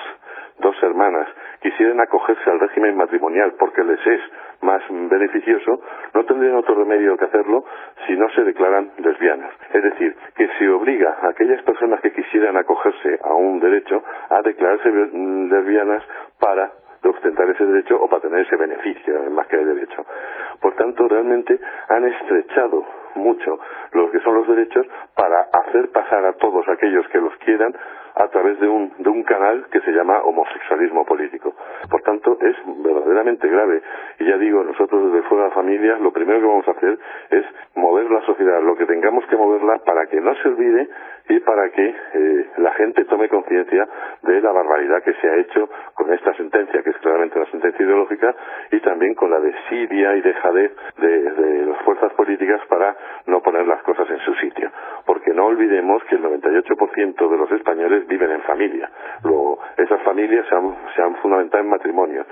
dos 0.59 0.75
hermanas 0.83 1.27
quisieran 1.61 1.99
acogerse 1.99 2.49
al 2.49 2.59
régimen 2.59 2.95
matrimonial 2.95 3.53
porque 3.57 3.83
les 3.83 4.05
es 4.05 4.21
más 4.61 4.81
beneficioso, 4.89 5.81
no 6.13 6.25
tendrían 6.25 6.55
otro 6.55 6.75
remedio 6.75 7.17
que 7.17 7.25
hacerlo 7.25 7.65
si 8.05 8.13
no 8.13 8.29
se 8.29 8.43
declaran 8.43 8.91
lesbianas. 8.97 9.53
Es 9.73 9.83
decir, 9.83 10.15
que 10.35 10.47
se 10.57 10.69
obliga 10.69 11.17
a 11.21 11.29
aquellas 11.29 11.61
personas 11.63 12.01
que 12.01 12.11
quisieran 12.11 12.57
acogerse 12.57 13.19
a 13.23 13.33
un 13.33 13.59
derecho 13.59 14.03
a 14.29 14.41
declararse 14.41 14.89
lesbianas 14.91 16.03
para 16.39 16.71
ostentar 17.09 17.49
ese 17.49 17.65
derecho 17.65 17.97
o 18.01 18.07
para 18.07 18.21
tener 18.21 18.45
ese 18.45 18.55
beneficio 18.55 19.29
más 19.31 19.47
que 19.47 19.55
el 19.55 19.65
derecho. 19.65 20.05
Por 20.59 20.75
tanto, 20.75 21.07
realmente 21.07 21.59
han 21.89 22.05
estrechado 22.05 22.85
mucho 23.15 23.59
lo 23.91 24.09
que 24.11 24.19
son 24.19 24.35
los 24.35 24.47
derechos 24.47 24.85
para 25.15 25.41
hacer 25.41 25.91
pasar 25.91 26.25
a 26.25 26.33
todos 26.33 26.67
aquellos 26.67 27.07
que 27.09 27.19
los 27.19 27.35
quieran 27.37 27.75
a 28.15 28.27
través 28.27 28.59
de 28.59 28.67
un, 28.67 28.93
de 28.97 29.09
un 29.09 29.23
canal 29.23 29.65
que 29.71 29.81
se 29.81 29.91
llama 29.91 30.21
homosexualismo 30.23 31.05
político. 31.05 31.53
Por 31.89 32.01
tanto, 32.01 32.37
es 32.41 32.55
verdaderamente 33.11 33.47
grave. 33.47 33.81
Y 34.19 34.25
ya 34.25 34.37
digo, 34.37 34.63
nosotros 34.63 35.11
desde 35.11 35.27
fuera 35.27 35.43
de 35.43 35.49
la 35.49 35.55
familia, 35.55 35.97
lo 35.97 36.11
primero 36.11 36.39
que 36.39 36.45
vamos 36.45 36.67
a 36.67 36.71
hacer 36.71 36.97
es 37.29 37.45
mover 37.75 38.09
la 38.09 38.21
sociedad, 38.21 38.61
lo 38.61 38.75
que 38.75 38.85
tengamos 38.85 39.25
que 39.25 39.35
moverla 39.35 39.79
para 39.85 40.05
que 40.07 40.19
no 40.21 40.33
se 40.35 40.47
olvide 40.47 40.87
y 41.29 41.39
para 41.39 41.69
que 41.69 41.87
eh, 41.87 42.45
la 42.57 42.71
gente 42.73 43.05
tome 43.05 43.29
conciencia 43.29 43.87
de 44.23 44.41
la 44.41 44.51
barbaridad 44.51 45.03
que 45.03 45.13
se 45.13 45.27
ha 45.27 45.35
hecho 45.37 45.69
con 45.93 46.11
esta 46.13 46.33
sentencia, 46.35 46.81
que 46.83 46.89
es 46.89 46.97
claramente 46.97 47.37
una 47.37 47.49
sentencia 47.51 47.85
ideológica, 47.85 48.35
y 48.71 48.79
también 48.79 49.13
con 49.13 49.29
la 49.29 49.39
desidia 49.39 50.15
y 50.15 50.21
dejadez 50.21 50.71
de, 50.97 51.31
de 51.31 51.65
las 51.65 51.81
fuerzas 51.83 52.13
políticas 52.13 52.61
para 52.67 52.95
no 53.27 53.41
poner 53.41 53.67
las 53.67 53.81
cosas 53.83 54.09
en 54.09 54.19
su 54.19 54.33
sitio. 54.35 54.71
Porque 55.05 55.33
no 55.33 55.45
olvidemos 55.45 56.03
que 56.05 56.15
el 56.15 56.23
98% 56.23 57.29
de 57.29 57.37
los 57.37 57.51
españoles 57.51 58.07
viven 58.07 58.31
en 58.31 58.41
familia. 58.41 58.89
Luego, 59.23 59.59
esas 59.77 60.01
familias 60.03 60.45
se 60.47 60.55
han, 60.55 60.75
se 60.95 61.01
han 61.01 61.15
fundamentado 61.17 61.63
en 61.63 61.69
matrimonio. 61.69 62.25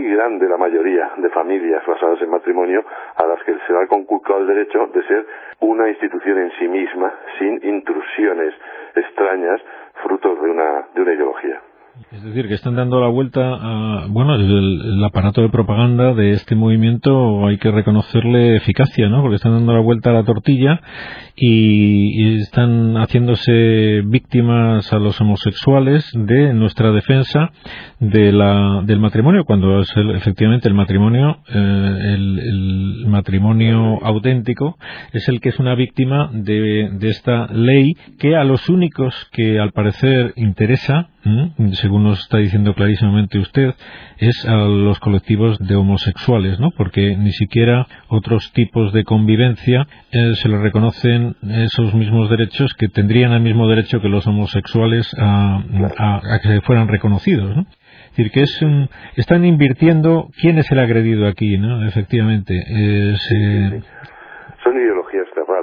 Muy 0.00 0.12
grande 0.12 0.48
la 0.48 0.56
mayoría 0.56 1.10
de 1.18 1.28
familias 1.28 1.84
basadas 1.84 2.22
en 2.22 2.30
matrimonio 2.30 2.82
a 3.16 3.26
las 3.26 3.42
que 3.44 3.54
se 3.66 3.72
da 3.74 3.86
conculcado 3.86 4.40
el 4.40 4.46
derecho 4.46 4.86
de 4.86 5.02
ser 5.02 5.26
una 5.60 5.90
institución 5.90 6.38
en 6.38 6.50
sí 6.52 6.68
misma, 6.68 7.12
sin 7.38 7.62
intrusiones 7.62 8.54
extrañas, 8.94 9.60
frutos 10.02 10.40
de 10.40 10.50
una, 10.50 10.86
de 10.94 11.02
una 11.02 11.12
ideología. 11.12 11.60
Es 12.12 12.24
decir, 12.24 12.48
que 12.48 12.54
están 12.54 12.74
dando 12.74 13.00
la 13.00 13.06
vuelta 13.06 13.40
a, 13.40 14.06
bueno, 14.08 14.34
el, 14.34 15.04
aparato 15.04 15.42
de 15.42 15.48
propaganda 15.48 16.12
de 16.12 16.32
este 16.32 16.56
movimiento 16.56 17.46
hay 17.46 17.56
que 17.58 17.70
reconocerle 17.70 18.56
eficacia, 18.56 19.08
¿no? 19.08 19.22
Porque 19.22 19.36
están 19.36 19.52
dando 19.52 19.74
la 19.74 19.80
vuelta 19.80 20.10
a 20.10 20.14
la 20.14 20.24
tortilla 20.24 20.80
y, 21.36 22.40
están 22.40 22.96
haciéndose 22.96 24.02
víctimas 24.04 24.92
a 24.92 24.98
los 24.98 25.20
homosexuales 25.20 26.10
de 26.12 26.52
nuestra 26.52 26.90
defensa 26.90 27.52
de 28.00 28.32
la, 28.32 28.82
del 28.84 28.98
matrimonio, 28.98 29.44
cuando 29.44 29.80
es 29.80 29.92
efectivamente 30.16 30.66
el 30.66 30.74
matrimonio, 30.74 31.38
eh, 31.48 32.14
el, 32.14 33.04
matrimonio 33.06 34.04
auténtico 34.04 34.76
es 35.12 35.28
el 35.28 35.40
que 35.40 35.50
es 35.50 35.60
una 35.60 35.76
víctima 35.76 36.28
de, 36.32 36.90
de 36.92 37.08
esta 37.08 37.46
ley 37.52 37.94
que 38.18 38.34
a 38.34 38.42
los 38.42 38.68
únicos 38.68 39.14
que 39.32 39.60
al 39.60 39.70
parecer 39.70 40.32
interesa 40.36 41.10
según 41.72 42.04
nos 42.04 42.20
está 42.20 42.38
diciendo 42.38 42.74
clarísimamente 42.74 43.38
usted, 43.38 43.74
es 44.18 44.46
a 44.46 44.56
los 44.56 44.98
colectivos 45.00 45.58
de 45.58 45.76
homosexuales, 45.76 46.58
¿no? 46.58 46.70
Porque 46.70 47.16
ni 47.16 47.32
siquiera 47.32 47.86
otros 48.08 48.52
tipos 48.52 48.92
de 48.92 49.04
convivencia 49.04 49.86
eh, 50.12 50.34
se 50.34 50.48
les 50.48 50.60
reconocen 50.60 51.36
esos 51.42 51.94
mismos 51.94 52.30
derechos 52.30 52.74
que 52.74 52.88
tendrían 52.88 53.32
el 53.32 53.42
mismo 53.42 53.68
derecho 53.68 54.00
que 54.00 54.08
los 54.08 54.26
homosexuales 54.26 55.14
a, 55.18 55.62
que 56.42 56.60
fueran 56.62 56.88
reconocidos, 56.88 57.54
¿no? 57.54 57.62
Es 57.62 58.16
decir, 58.16 58.32
que 58.32 58.42
es 58.42 58.60
están 59.16 59.44
invirtiendo 59.44 60.30
quién 60.40 60.58
es 60.58 60.70
el 60.72 60.80
agredido 60.80 61.28
aquí, 61.28 61.58
¿no? 61.58 61.86
Efectivamente. 61.86 62.54
Eh, 62.68 63.14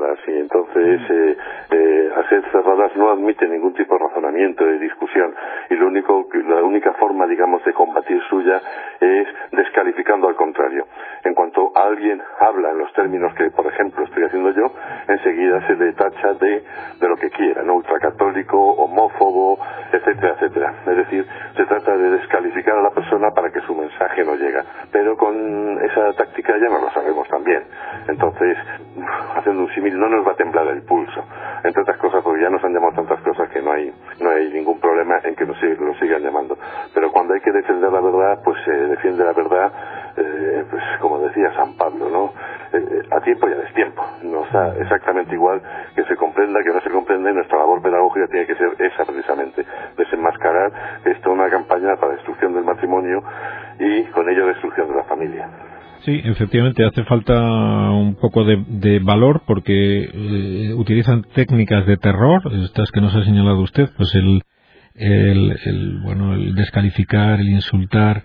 cerradas 0.08 0.20
y 0.28 0.32
entonces 0.32 1.02
eh, 1.10 1.38
eh, 1.72 2.10
hacer 2.16 2.44
cerradas 2.52 2.96
no 2.96 3.12
admite 3.12 3.48
ningún 3.48 3.74
tipo 3.74 3.96
de 3.96 4.08
razonamiento, 4.08 4.66
de 4.66 4.80
discusión. 4.80 5.34
Y 5.70 5.76
lo 5.76 5.88
único, 5.88 6.28
la 6.48 6.64
única 6.64 6.94
forma, 6.94 7.28
digamos, 7.28 7.64
de 7.66 7.74
combatir 7.74 8.22
suya 8.30 8.62
es 9.00 9.28
descalificando 9.52 10.28
al 10.28 10.36
contrario. 10.36 10.86
En 11.24 11.34
cuanto 11.34 11.47
alguien 11.84 12.22
habla 12.40 12.72
en 12.72 12.78
los 12.80 12.94
términos 12.94 13.34
que, 13.36 13.50
por 13.52 13.66
ejemplo, 13.68 14.04
estoy 14.04 14.24
haciendo 14.24 14.52
yo, 14.52 14.72
enseguida 15.08 15.66
se 15.68 15.76
le 15.76 15.94
tacha 15.94 16.34
de, 16.34 16.64
de 17.00 17.08
lo 17.08 17.16
que 17.16 17.30
quiera, 17.30 17.64
¿no? 17.64 17.76
Ultracatólico, 17.76 18.58
homófobo, 18.58 19.60
etcétera, 19.92 20.34
etcétera. 20.34 20.74
Es 20.86 20.98
decir, 20.98 21.28
se 21.56 21.66
trata 21.66 21.98
de 21.98 22.10
descalificar 22.12 22.78
a 22.78 22.82
la 22.82 22.92
persona 22.92 23.32
para 23.32 23.52
que 23.52 23.62
su 23.62 23.76
mensaje 23.76 24.24
no 24.24 24.36
llegue. 24.36 24.62
Pero 24.92 25.16
con 25.18 25.80
esa 25.84 26.14
táctica 26.14 26.54
ya 26.58 26.70
no 26.70 26.80
lo 26.80 26.90
sabemos 26.92 27.28
también. 27.28 27.64
Entonces, 28.08 28.58
haciendo 29.36 29.64
un 29.64 29.70
símil, 29.74 30.00
no 30.00 30.08
nos 30.08 30.26
va 30.28 30.32
a 30.32 30.36
temblar 30.36 30.68
el 30.68 30.84
pulso. 30.84 31.24
Entre 31.64 31.82
otras 31.82 31.98
cosas, 31.98 32.24
porque 32.24 32.42
ya 32.42 32.50
nos 32.50 32.64
han 32.64 32.74
llamado 32.74 32.94
tantas 32.94 33.20
cosas 33.22 33.50
que 33.50 33.62
no 33.62 33.72
hay, 33.72 33.94
no 34.20 34.30
hay 34.30 34.52
ningún 34.52 34.77
problema 34.98 35.20
en 35.24 35.36
que 35.36 35.46
nos, 35.46 35.58
sigan 36.00 36.22
llamando. 36.22 36.58
Pero 36.94 37.12
cuando 37.12 37.34
hay 37.34 37.42
que 37.42 37.52
defender 37.52 37.92
la 37.92 38.02
verdad, 38.02 38.40
pues 38.44 38.58
se 38.66 38.72
defiende 38.72 39.24
la 39.24 39.34
verdad, 39.34 39.72
eh, 40.18 40.66
pues 40.70 40.84
como 41.00 41.20
decía 41.20 41.54
San 41.56 41.76
Pablo, 41.78 42.10
¿no? 42.10 42.34
Eh, 42.74 42.78
eh, 42.78 43.02
a 43.12 43.22
tiempo 43.22 43.48
y 43.48 43.54
a 43.54 43.58
destiempo. 43.58 44.04
Nos 44.24 44.52
da 44.52 44.76
exactamente 44.78 45.34
igual 45.34 45.62
que 45.96 46.04
se 46.04 46.16
comprenda, 46.16 46.60
que 46.64 46.74
no 46.74 46.82
se 46.82 46.90
comprenda, 46.90 47.32
y 47.32 47.34
nuestra 47.34 47.60
labor 47.60 47.82
pedagógica 47.82 48.28
tiene 48.28 48.46
que 48.46 48.56
ser 48.56 48.70
esa 48.80 49.06
precisamente, 49.06 49.66
desenmascarar 49.98 50.58
general 50.58 50.72
es 51.06 51.22
toda 51.22 51.36
una 51.36 51.50
campaña 51.50 51.96
para 52.00 52.14
destrucción 52.14 52.54
del 52.54 52.64
matrimonio 52.64 53.22
y 53.80 54.04
con 54.12 54.30
ello 54.30 54.48
destrucción 54.48 54.88
de 54.90 54.96
la 54.96 55.04
familia. 55.04 55.50
Sí, 56.02 56.22
efectivamente 56.24 56.86
hace 56.86 57.04
falta 57.04 57.34
un 57.92 58.16
poco 58.16 58.44
de, 58.46 59.00
valor 59.00 59.42
porque 59.46 60.04
eh, 60.04 60.74
utilizan 60.76 61.24
técnicas 61.34 61.86
de 61.86 61.98
terror, 61.98 62.42
estas 62.64 62.92
que 62.92 63.02
nos 63.02 63.16
ha 63.16 63.24
señalado 63.24 63.60
usted, 63.62 63.90
pues 63.98 64.14
el, 64.16 64.42
el, 64.98 66.00
bueno, 66.04 66.34
el 66.34 66.56
descalificar, 66.56 67.40
el 67.40 67.50
insultar, 67.50 68.24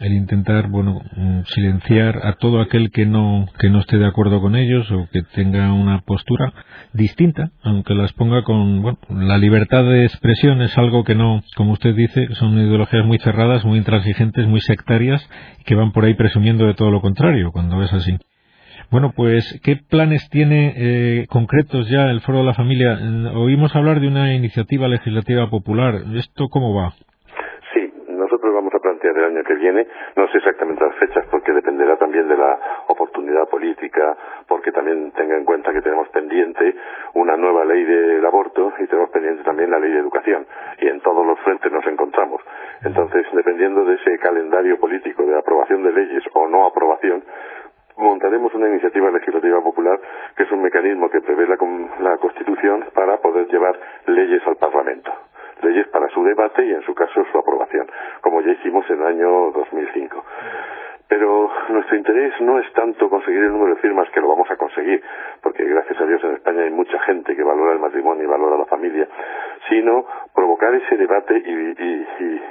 el 0.00 0.14
intentar 0.14 0.68
bueno 0.68 1.02
mm, 1.16 1.42
silenciar 1.44 2.26
a 2.26 2.34
todo 2.34 2.60
aquel 2.60 2.90
que 2.90 3.04
no 3.04 3.46
que 3.58 3.68
no 3.68 3.80
esté 3.80 3.98
de 3.98 4.06
acuerdo 4.06 4.40
con 4.40 4.56
ellos 4.56 4.90
o 4.90 5.06
que 5.12 5.22
tenga 5.34 5.72
una 5.72 6.00
postura 6.00 6.52
distinta 6.94 7.50
aunque 7.62 7.94
las 7.94 8.12
ponga 8.14 8.42
con 8.42 8.80
bueno 8.80 8.98
la 9.10 9.36
libertad 9.36 9.84
de 9.84 10.04
expresión 10.04 10.62
es 10.62 10.76
algo 10.78 11.04
que 11.04 11.14
no 11.14 11.42
como 11.56 11.72
usted 11.72 11.94
dice 11.94 12.28
son 12.36 12.58
ideologías 12.58 13.04
muy 13.04 13.18
cerradas 13.18 13.64
muy 13.64 13.78
intransigentes 13.78 14.46
muy 14.46 14.60
sectarias 14.60 15.28
que 15.66 15.74
van 15.74 15.92
por 15.92 16.04
ahí 16.06 16.14
presumiendo 16.14 16.66
de 16.66 16.74
todo 16.74 16.90
lo 16.90 17.02
contrario 17.02 17.52
cuando 17.52 17.82
es 17.82 17.92
así 17.92 18.16
bueno, 18.92 19.12
pues, 19.16 19.58
¿qué 19.64 19.76
planes 19.88 20.28
tiene 20.30 20.74
eh, 20.76 21.26
concretos 21.30 21.88
ya 21.88 22.10
el 22.10 22.20
Foro 22.20 22.40
de 22.40 22.44
la 22.44 22.52
Familia? 22.52 22.98
Oímos 23.34 23.74
hablar 23.74 24.00
de 24.00 24.06
una 24.06 24.34
iniciativa 24.34 24.86
legislativa 24.86 25.48
popular. 25.48 25.94
¿Esto 26.14 26.48
cómo 26.50 26.74
va? 26.74 26.92
nosotros 28.32 28.54
vamos 28.54 28.74
a 28.74 28.78
plantear 28.78 29.16
el 29.18 29.24
año 29.24 29.44
que 29.44 29.54
viene, 29.54 29.86
no 30.16 30.26
sé 30.28 30.38
exactamente 30.38 30.84
las 30.84 30.96
fechas 30.96 31.26
porque 31.30 31.52
dependerá 31.52 31.96
también 31.96 32.28
de 32.28 32.36
la 32.36 32.58
oportunidad 32.86 33.48
política, 33.48 34.16
porque 34.48 34.72
también 34.72 35.12
tenga 35.12 35.36
en 35.36 35.44
cuenta 35.44 35.72
que 35.72 35.82
tenemos 35.82 36.08
pendiente 36.08 36.74
una 37.14 37.36
nueva 37.36 37.64
ley 37.64 37.84
del 37.84 38.24
aborto 38.24 38.72
y 38.78 38.86
tenemos 38.86 39.10
pendiente 39.10 39.42
también 39.42 39.70
la 39.70 39.78
ley 39.78 39.92
de 39.92 39.98
educación 39.98 40.46
y 40.80 40.88
en 40.88 41.00
todos 41.00 41.26
los 41.26 41.38
frentes 41.40 41.70
nos 41.70 41.86
encontramos. 41.86 42.40
Entonces, 42.84 43.26
dependiendo 43.32 43.84
de 43.84 43.96
ese 43.96 44.18
calendario 44.18 44.78
político 44.78 45.24
de 45.24 45.38
aprobación 45.38 45.82
de 45.82 45.92
leyes 45.92 46.22
o 46.32 46.48
no 46.48 46.66
aprobación, 46.66 47.22
montaremos 48.02 48.52
una 48.54 48.68
iniciativa 48.68 49.10
legislativa 49.10 49.60
popular 49.62 50.00
que 50.36 50.42
es 50.42 50.52
un 50.52 50.62
mecanismo 50.62 51.08
que 51.10 51.20
prevé 51.20 51.46
la, 51.46 51.56
la 52.00 52.16
Constitución 52.18 52.86
para 52.94 53.18
poder 53.18 53.46
llevar 53.48 53.78
leyes 54.06 54.46
al 54.46 54.56
Parlamento 54.56 55.12
leyes 55.62 55.86
para 55.88 56.08
su 56.08 56.22
debate 56.24 56.64
y 56.66 56.72
en 56.72 56.82
su 56.82 56.94
caso 56.94 57.24
su 57.30 57.38
aprobación, 57.38 57.86
como 58.20 58.40
ya 58.40 58.52
hicimos 58.52 58.88
en 58.90 59.00
el 59.00 59.06
año 59.06 59.50
2005. 59.52 60.24
Pero 61.08 61.50
nuestro 61.68 61.96
interés 61.96 62.32
no 62.40 62.58
es 62.58 62.72
tanto 62.72 63.10
conseguir 63.10 63.42
el 63.42 63.52
número 63.52 63.74
de 63.74 63.80
firmas, 63.82 64.08
que 64.10 64.20
lo 64.20 64.28
vamos 64.28 64.50
a 64.50 64.56
conseguir, 64.56 65.02
porque 65.42 65.64
gracias 65.64 66.00
a 66.00 66.06
Dios 66.06 66.24
en 66.24 66.32
España 66.32 66.62
hay 66.62 66.70
mucha 66.70 66.98
gente 67.00 67.36
que 67.36 67.42
valora 67.42 67.72
el 67.72 67.80
matrimonio 67.80 68.24
y 68.24 68.26
valora 68.26 68.56
la 68.56 68.64
familia, 68.64 69.06
sino 69.68 70.06
provocar 70.34 70.74
ese 70.74 70.96
debate 70.96 71.36
y, 71.36 71.74
eh, 71.78 72.42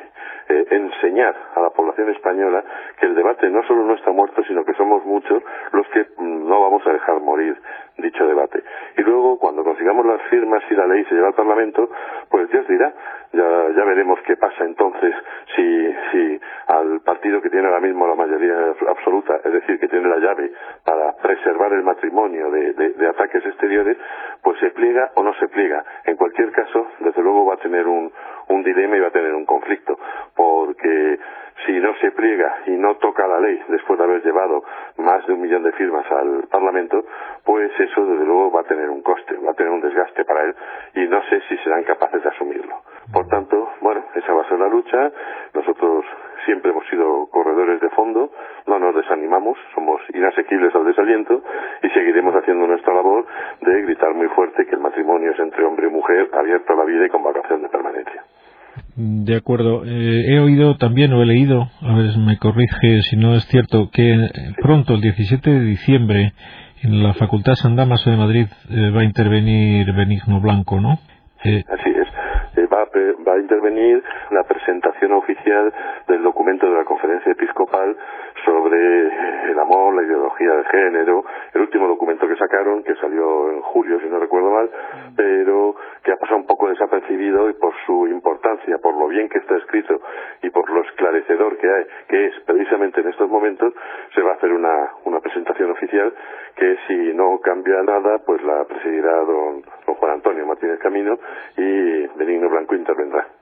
enseñar 0.75 1.35
a 1.55 1.59
la 1.61 1.69
población 1.69 2.09
española 2.09 2.63
que 2.99 3.05
el 3.05 3.15
debate 3.15 3.49
no 3.49 3.63
solo 3.63 3.83
no 3.83 3.93
está 3.93 4.11
muerto, 4.11 4.43
sino 4.43 4.63
que 4.63 4.73
somos 4.73 5.05
muchos 5.05 5.43
los 5.71 5.87
que 5.89 6.05
mm, 6.17 6.47
no 6.47 6.61
vamos 6.61 6.85
a 6.85 6.93
dejar 6.93 7.19
morir 7.21 7.57
dicho 7.97 8.25
debate. 8.25 8.63
Y 8.97 9.01
luego, 9.01 9.37
cuando 9.37 9.63
consigamos 9.63 10.05
las 10.05 10.21
firmas 10.23 10.63
y 10.69 10.73
la 10.75 10.87
ley 10.87 11.03
se 11.05 11.15
lleva 11.15 11.27
al 11.27 11.33
Parlamento, 11.33 11.89
pues 12.29 12.49
Dios 12.49 12.67
dirá, 12.67 12.93
ya, 13.33 13.69
ya 13.75 13.83
veremos 13.85 14.19
qué 14.25 14.35
pasa 14.37 14.63
entonces 14.63 15.13
si, 15.55 15.93
si 16.11 16.41
al 16.67 17.01
partido 17.01 17.41
que 17.41 17.49
tiene 17.49 17.67
ahora 17.67 17.79
mismo 17.79 18.07
la 18.07 18.15
mayoría 18.15 18.73
absoluta, 18.89 19.39
es 19.43 19.53
decir, 19.53 19.79
que 19.79 19.87
tiene 19.87 20.07
la 20.07 20.17
llave 20.17 20.51
para 20.85 21.13
preservar 21.17 21.73
el 21.73 21.83
matrimonio 21.83 22.49
de, 22.51 22.73
de 22.73 23.07
ataques 23.07 23.45
exteriores, 23.45 23.97
pues 24.41 24.59
se 24.59 24.71
pliega 24.71 25.11
o 25.15 25.23
no 25.23 25.33
se 25.35 25.47
pliega. 25.47 25.83
En 26.05 26.15
cualquier 26.15 26.51
caso, 26.51 26.87
desde 26.99 27.21
luego 27.21 27.45
va 27.45 27.55
a 27.55 27.57
tener 27.57 27.87
un, 27.87 28.11
un 28.49 28.63
dilema 28.63 28.97
y 28.97 28.99
va 28.99 29.07
a 29.07 29.11
tener 29.11 29.33
un 29.33 29.45
conflicto, 29.45 29.97
porque 30.35 31.19
si 31.65 31.73
no 31.73 31.93
se 31.95 32.11
pliega 32.11 32.59
y 32.65 32.71
no 32.71 32.95
toca 32.95 33.27
la 33.27 33.39
ley 33.39 33.61
después 33.69 33.97
de 33.99 34.05
haber 34.05 34.23
llevado 34.23 34.63
más 34.97 35.25
de 35.27 35.33
un 35.33 35.41
millón 35.41 35.63
de 35.63 35.71
firmas 35.73 36.09
al 36.11 36.47
Parlamento, 36.49 37.03
pues 37.45 37.71
eso 37.79 38.05
desde 38.05 38.25
luego 38.25 38.51
va 38.51 38.61
a 38.61 38.65
tener 38.65 38.89
un 38.89 39.01
coste, 39.01 39.35
va 39.37 39.51
a 39.51 39.55
tener 39.55 39.71
un 39.71 39.81
desgaste 39.81 40.25
para 40.25 40.43
él 40.43 40.55
y 40.95 41.07
no 41.07 41.21
sé 41.23 41.41
si 41.47 41.57
serán 41.57 41.83
capaces 41.83 42.23
de 42.23 42.29
asumirlo. 42.29 42.81
Por 43.13 43.27
tanto, 43.27 43.69
bueno, 43.81 44.03
esa 44.15 44.33
va 44.33 44.41
a 44.41 44.49
ser 44.49 44.59
la 44.59 44.67
lucha. 44.67 45.11
Nosotros 45.53 46.05
siempre 46.45 46.71
hemos 46.71 46.85
sido 46.87 47.27
corredores 47.29 47.81
de 47.81 47.89
fondo, 47.89 48.31
no 48.67 48.79
nos 48.79 48.95
desanimamos, 48.95 49.57
somos 49.75 50.01
inasequibles 50.13 50.73
al 50.75 50.85
desaliento 50.85 51.41
y 51.83 51.89
seguiremos 51.89 52.33
haciendo 52.35 52.67
nuestra 52.67 52.93
labor 52.93 53.25
de 53.61 53.81
gritar 53.83 54.13
muy 54.13 54.27
fuerte 54.29 54.65
que 54.65 54.75
el 54.75 54.81
matrimonio 54.81 55.31
es 55.31 55.39
entre 55.39 55.65
hombre 55.65 55.87
y 55.87 55.91
mujer, 55.91 56.29
abierto 56.33 56.73
a 56.73 56.75
la 56.75 56.85
vida 56.85 57.05
y 57.05 57.09
con 57.09 57.23
vacación 57.23 57.61
de 57.61 57.69
permanencia. 57.69 58.23
De 58.95 59.35
acuerdo. 59.35 59.83
Eh, 59.85 60.25
he 60.27 60.39
oído 60.39 60.77
también 60.77 61.13
o 61.13 61.21
he 61.21 61.25
leído, 61.25 61.67
a 61.81 61.95
ver, 61.95 62.17
me 62.17 62.37
corrige 62.37 63.01
si 63.03 63.17
no 63.17 63.35
es 63.35 63.45
cierto, 63.47 63.89
que 63.91 64.15
pronto, 64.61 64.93
el 64.93 65.01
17 65.01 65.49
de 65.49 65.59
diciembre, 65.61 66.33
en 66.83 67.03
la 67.03 67.13
Facultad 67.13 67.55
San 67.55 67.75
Damaso 67.75 68.09
de 68.09 68.17
Madrid 68.17 68.47
eh, 68.69 68.89
va 68.89 69.01
a 69.01 69.03
intervenir 69.03 69.91
Benigno 69.93 70.39
Blanco, 70.39 70.79
¿no? 70.79 70.99
Eh, 71.43 71.63
Así 71.67 71.90
intervenir 73.51 74.01
la 74.29 74.43
presentación 74.43 75.11
oficial 75.11 75.73
del 76.07 76.23
documento 76.23 76.67
de 76.67 76.77
la 76.77 76.85
Conferencia 76.85 77.33
Episcopal 77.33 77.97
sobre 78.45 79.51
el 79.51 79.59
amor, 79.59 79.93
la 79.93 80.03
ideología 80.03 80.53
de 80.53 80.63
género, 80.65 81.25
el 81.53 81.61
último 81.61 81.87
documento 81.87 82.27
que 82.27 82.37
sacaron, 82.37 82.81
que 82.83 82.95
salió 82.95 83.51
en 83.51 83.61
julio, 83.61 83.99
si 83.99 84.07
no 84.07 84.19
recuerdo 84.19 84.51
mal, 84.51 84.69
pero 85.17 85.75
que 86.01 86.13
ha 86.13 86.15
pasado 86.15 86.37
un 86.37 86.45
poco 86.45 86.69
desapercibido 86.69 87.49
y 87.49 87.53
por 87.53 87.73
su 87.85 88.07
importancia, 88.07 88.77
por 88.77 88.95
lo 88.95 89.09
bien 89.09 89.27
que 89.27 89.39
está 89.39 89.57
escrito 89.57 89.99
y 90.41 90.49
por 90.49 90.69
lo 90.69 90.81
esclarecedor 90.83 91.57
que 91.57 91.69
hay, 91.69 91.85
que 92.07 92.27
es 92.27 92.39
precisamente 92.45 93.01
en 93.01 93.09
estos 93.09 93.29
momentos, 93.29 93.73
se 94.15 94.21
va 94.21 94.31
a 94.31 94.35
hacer 94.35 94.51
una, 94.51 94.93
una 95.03 95.19
presentación 95.19 95.71
oficial 95.71 96.13
que 96.55 96.77
si 96.87 97.13
no 97.13 97.39
cambia 97.41 97.83
nada, 97.83 98.19
pues 98.25 98.41
la 98.43 98.63
presidirá 98.63 99.17
don, 99.17 99.61
don 99.85 99.95
Juan 99.95 100.13
Antonio 100.13 100.45
Martínez 100.45 100.79
Camino 100.79 101.19
y 101.57 102.07
Benigno 102.17 102.49
Blanco 102.49 102.75
intervendrá. 102.75 103.40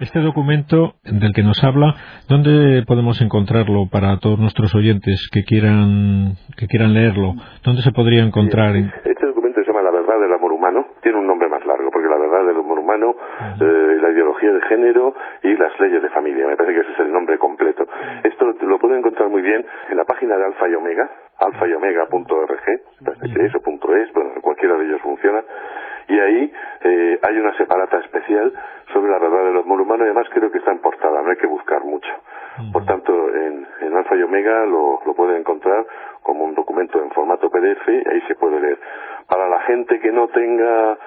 Este 0.00 0.18
documento 0.18 0.94
del 1.04 1.32
que 1.32 1.42
nos 1.42 1.62
habla, 1.62 1.94
¿dónde 2.28 2.82
podemos 2.84 3.20
encontrarlo 3.22 3.86
para 3.86 4.18
todos 4.18 4.40
nuestros 4.40 4.74
oyentes 4.74 5.28
que 5.32 5.44
quieran 5.44 6.34
que 6.56 6.66
quieran 6.66 6.94
leerlo? 6.94 7.34
¿Dónde 7.62 7.82
se 7.82 7.92
podría 7.92 8.24
encontrar? 8.24 8.74
Este 8.74 9.26
documento 9.26 9.60
se 9.60 9.66
llama 9.66 9.82
La 9.82 9.92
verdad 9.92 10.20
del 10.20 10.32
amor 10.32 10.52
humano. 10.52 10.84
Tiene 11.00 11.18
un 11.18 11.28
nombre 11.28 11.48
más 11.48 11.64
largo, 11.64 11.90
porque 11.92 12.08
la 12.08 12.18
verdad 12.18 12.44
del 12.44 12.56
amor 12.56 12.80
humano, 12.80 13.14
eh, 13.60 13.98
la 14.02 14.10
ideología 14.10 14.52
de 14.52 14.62
género 14.62 15.14
y 15.44 15.56
las 15.56 15.78
leyes 15.78 16.02
de 16.02 16.10
familia. 16.10 16.48
Me 16.48 16.56
parece 16.56 16.74
que 16.74 16.80
ese 16.80 16.92
es 16.92 17.00
el 17.00 17.12
nombre 17.12 17.38
completo. 17.38 17.86
Esto 18.24 18.46
lo 18.66 18.78
pueden 18.78 18.98
encontrar 18.98 19.28
muy 19.28 19.42
bien 19.42 19.64
en 19.90 19.96
la 19.96 20.04
página 20.04 20.36
de 20.36 20.44
Alfa 20.44 20.68
y 20.68 20.74
Omega, 20.74 21.08
alfayomega.org, 21.38 22.60
eso 23.40 23.60
punto 23.60 23.94
es, 23.94 24.12
bueno, 24.12 24.30
cualquiera 24.42 24.76
de 24.76 24.86
ellos 24.86 25.00
funciona 25.02 25.42
y 26.10 26.18
ahí 26.18 26.52
eh, 26.82 27.18
hay 27.22 27.36
una 27.38 27.56
separata 27.56 27.98
especial 27.98 28.52
sobre 28.92 29.10
la 29.10 29.18
verdad 29.18 29.44
del 29.44 29.58
amor 29.58 29.80
humano 29.80 30.04
y 30.04 30.06
además 30.06 30.26
creo 30.32 30.50
que 30.50 30.58
está 30.58 30.72
en 30.72 30.80
portada, 30.80 31.22
no 31.22 31.30
hay 31.30 31.36
que 31.36 31.46
buscar 31.46 31.84
mucho. 31.84 32.10
Por 32.72 32.84
tanto, 32.84 33.12
en, 33.34 33.66
en 33.80 33.96
Alfa 33.96 34.16
y 34.16 34.22
Omega 34.22 34.66
lo, 34.66 35.00
lo 35.06 35.14
pueden 35.14 35.36
encontrar 35.36 35.86
como 36.22 36.44
un 36.44 36.54
documento 36.54 37.02
en 37.02 37.10
formato 37.10 37.48
PDF 37.48 37.88
y 37.88 38.08
ahí 38.08 38.20
se 38.28 38.34
puede 38.34 38.60
leer. 38.60 38.78
Para 39.26 39.48
la 39.48 39.60
gente 39.60 39.98
que 40.00 40.12
no 40.12 40.28
tenga 40.28 40.98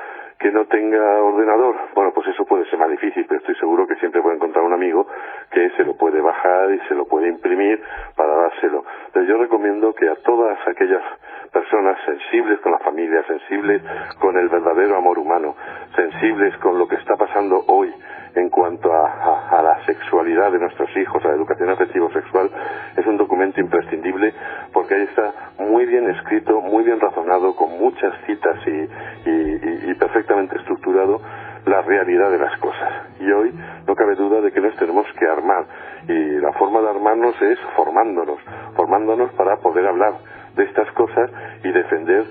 que 0.43 0.51
no 0.51 0.65
tenga 0.65 1.21
ordenador, 1.21 1.73
bueno, 1.95 2.11
pues 2.13 2.27
eso 2.27 2.43
puede 2.43 2.65
ser 2.65 2.77
más 2.77 2.89
difícil, 2.89 3.25
pero 3.29 3.39
estoy 3.39 3.55
seguro 3.55 3.87
que 3.87 3.95
siempre 3.95 4.21
puede 4.21 4.35
encontrar 4.35 4.65
un 4.65 4.73
amigo 4.73 5.07
que 5.49 5.69
se 5.77 5.85
lo 5.85 5.95
puede 5.95 6.19
bajar 6.19 6.69
y 6.69 6.79
se 6.89 6.95
lo 6.95 7.05
puede 7.05 7.29
imprimir 7.29 7.81
para 8.17 8.35
dárselo. 8.35 8.83
Pero 9.13 9.25
yo 9.25 9.37
recomiendo 9.37 9.95
que 9.95 10.09
a 10.09 10.15
todas 10.15 10.59
aquellas 10.67 11.01
personas 11.49 11.97
sensibles 12.03 12.59
con 12.59 12.73
la 12.73 12.79
familia, 12.79 13.23
sensibles 13.25 13.81
con 14.19 14.35
el 14.35 14.49
verdadero 14.49 14.97
amor 14.97 15.17
humano, 15.17 15.55
sensibles 15.95 16.57
con 16.57 16.77
lo 16.77 16.89
que 16.89 16.95
está 16.95 17.15
pasando 17.15 17.63
hoy 17.67 17.93
en 18.35 18.49
cuanto 18.49 18.91
a, 18.91 19.61
la 19.61 19.85
sexualidad 19.85 20.51
de 20.51 20.59
nuestros 20.59 20.89
hijos, 20.97 21.23
a 21.23 21.29
la 21.29 21.35
educación 21.35 21.69
afectivo-sexual, 21.69 22.49
es 22.97 23.05
un 23.05 23.17
documento 23.17 23.61
imprescindible 23.61 24.33
porque 24.71 24.95
ahí 24.95 25.03
está 25.03 25.33
muy 25.59 25.85
bien 25.85 26.09
escrito, 26.09 26.59
muy 26.61 26.83
bien 26.83 26.99
razonado, 26.99 27.55
con 27.55 27.77
muchas 27.77 28.13
citas 28.25 28.57
y, 28.65 29.93
perfectamente 29.93 30.57
estructurado 30.57 31.21
la 31.65 31.81
realidad 31.81 32.29
de 32.29 32.39
las 32.39 32.59
cosas. 32.59 32.91
Y 33.19 33.31
hoy 33.31 33.53
no 33.87 33.95
cabe 33.95 34.15
duda 34.15 34.41
de 34.41 34.51
que 34.51 34.59
nos 34.59 34.75
tenemos 34.75 35.05
que 35.17 35.25
armar. 35.25 35.65
Y 36.07 36.39
la 36.41 36.51
forma 36.53 36.81
de 36.81 36.89
armarnos 36.89 37.41
es 37.41 37.57
formándonos, 37.75 38.39
formándonos 38.75 39.31
para 39.33 39.57
poder 39.57 39.87
hablar 39.87 40.13
de 40.55 40.63
estas 40.65 40.91
cosas 40.91 41.31
y 41.63 41.71
defender 41.71 42.25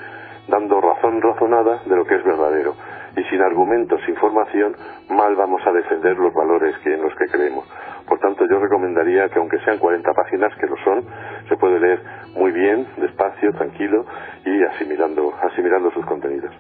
dando 0.49 0.81
razón 0.81 1.23
razonada 1.23 1.81
de 1.87 1.97
lo 1.97 2.05
que 2.05 2.17
es 2.17 2.25
verdadero. 2.25 2.75
Y 3.17 3.23
sin 3.25 3.41
argumentos, 3.43 4.01
sin 4.07 4.17
formación, 4.17 4.75
mal 5.11 5.37
vamos 5.37 5.61
a 5.67 5.73
defender 5.73 6.17
los 6.17 6.33
valores 6.33 6.75
que, 6.83 6.95
en 6.95 7.03
los 7.03 7.15
que 7.15 7.27
creemos. 7.27 7.65
Por 8.09 8.19
tanto, 8.19 8.45
yo 8.51 8.59
recomendaría 8.59 9.29
que 9.29 9.39
aunque 9.39 9.59
sean 9.65 9.79
40 9.79 10.11
páginas, 10.13 10.53
que 10.59 10.67
lo 10.67 10.77
son, 10.85 11.05
se 11.49 11.57
puede 11.57 11.79
leer 11.79 12.03
muy 12.35 12.51
bien, 12.53 12.87
despacio, 12.97 13.53
tranquilo 13.53 14.05
y 14.45 14.63
asimilando, 14.65 15.33
asimilando 15.43 15.91
sus 15.93 16.05
contenidos. 16.07 16.53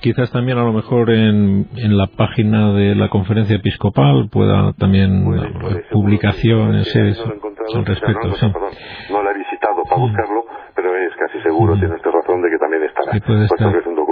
Quizás 0.00 0.30
también 0.30 0.58
a 0.58 0.64
lo 0.64 0.72
mejor 0.72 1.10
en, 1.10 1.66
en, 1.76 1.96
la 1.96 2.06
página 2.06 2.72
de 2.72 2.94
la 2.94 3.08
conferencia 3.08 3.56
episcopal 3.56 4.28
pueda 4.30 4.72
también 4.74 5.24
publicaciones 5.90 6.94
al 6.96 7.84
respecto. 7.86 8.28
No, 9.10 9.22
la 9.22 9.30
he 9.30 9.38
visitado 9.38 9.82
para 9.88 10.00
buscarlo, 10.00 10.44
pero 10.74 10.94
es 10.96 11.12
casi 11.16 11.40
seguro, 11.42 11.74
tiene 11.78 11.94
usted 11.94 12.10
razón 12.10 12.42
de 12.42 12.50
que 12.50 12.58
también 12.58 12.82
estará, 12.84 13.12
puesto 13.26 13.72
que 13.72 13.78
es 13.78 13.86
un 13.86 13.94
documento 13.94 14.09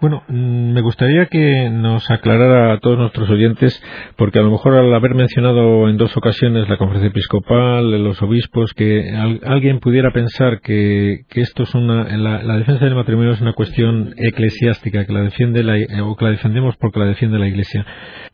Bueno, 0.00 0.22
mm, 0.28 0.72
me 0.72 0.80
gustaría 0.80 1.26
que 1.26 1.70
nos 1.70 2.10
aclarara 2.10 2.72
a 2.72 2.78
todos 2.78 2.98
nuestros 2.98 3.28
oyentes, 3.30 3.82
porque 4.16 4.38
a 4.38 4.42
lo 4.42 4.50
mejor 4.50 4.74
al 4.74 4.94
haber 4.94 5.14
mencionado 5.14 5.88
en 5.88 5.96
dos 5.96 6.16
ocasiones 6.16 6.68
la 6.68 6.76
conferencia 6.76 7.10
episcopal, 7.10 8.02
los 8.02 8.22
obispos, 8.22 8.72
que 8.74 9.12
alguien 9.44 9.80
pudiera 9.80 10.10
pensar 10.12 10.60
que, 10.60 11.20
esto 11.34 11.62
es 11.62 11.74
una, 11.74 12.04
la, 12.16 12.56
defensa 12.56 12.84
del 12.84 12.94
matrimonio 12.94 13.32
es 13.32 13.40
una 13.40 13.52
cuestión 13.52 14.14
eclesiástica, 14.16 15.04
que 15.04 15.12
la 15.12 15.22
defiende 15.22 15.62
la, 15.62 15.74
o 16.04 16.16
que 16.16 16.24
la 16.24 16.30
defendemos 16.32 16.76
porque 16.76 16.98
la 16.98 17.06
defiende 17.06 17.38
la 17.38 17.48
Iglesia. 17.48 17.84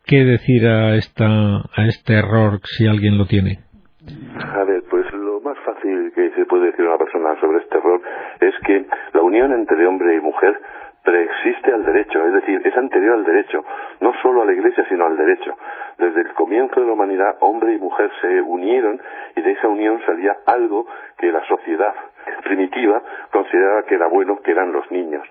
¿Qué 0.07 0.25
decir 0.25 0.67
a 0.67 0.97
este 0.97 2.15
error 2.15 2.61
si 2.65 2.87
alguien 2.87 3.19
lo 3.19 3.27
tiene? 3.27 3.65
A 4.07 4.65
ver, 4.65 4.83
pues 4.91 5.07
lo 5.15 5.41
más 5.41 5.57
fácil 5.65 6.13
que 6.15 6.31
se 6.37 6.45
puede 6.45 6.67
decir 6.67 6.85
a 6.85 6.91
una 6.91 6.99
persona 6.99 7.41
sobre 7.41 7.59
este 7.59 7.79
error 7.79 8.01
es 8.41 8.55
que 8.67 8.87
la 9.15 9.23
entre 9.53 9.87
hombre 9.87 10.15
y 10.15 10.21
mujer 10.21 10.61
preexiste 11.03 11.71
al 11.71 11.85
derecho, 11.85 12.27
es 12.27 12.33
decir, 12.33 12.63
es 12.65 12.77
anterior 12.77 13.15
al 13.15 13.25
derecho, 13.25 13.63
no 14.01 14.13
solo 14.23 14.43
a 14.43 14.47
la 14.47 14.53
Iglesia, 14.55 14.87
sino 14.89 15.05
al 15.05 15.17
derecho. 15.17 15.55
Desde 15.99 16.23
el 16.23 16.33
comienzo 16.33 16.81
de 16.81 16.87
la 16.87 16.95
humanidad, 16.95 17.37
hombre 17.41 17.75
y 17.75 17.79
mujer 17.79 18.11
se 18.23 18.41
unieron 18.41 19.01
y 19.37 19.43
de 19.43 19.53
esa 19.53 19.69
unión 19.69 20.01
salía 20.07 20.35
algo 20.47 20.87
que 21.19 21.31
la 21.31 21.45
sociedad 21.45 21.95
primitiva 22.43 23.03
consideraba 23.31 23.83
que 23.85 23.95
era 23.97 24.07
bueno, 24.07 24.41
que 24.43 24.51
eran 24.51 24.73
los 24.73 24.91
niños. 24.91 25.27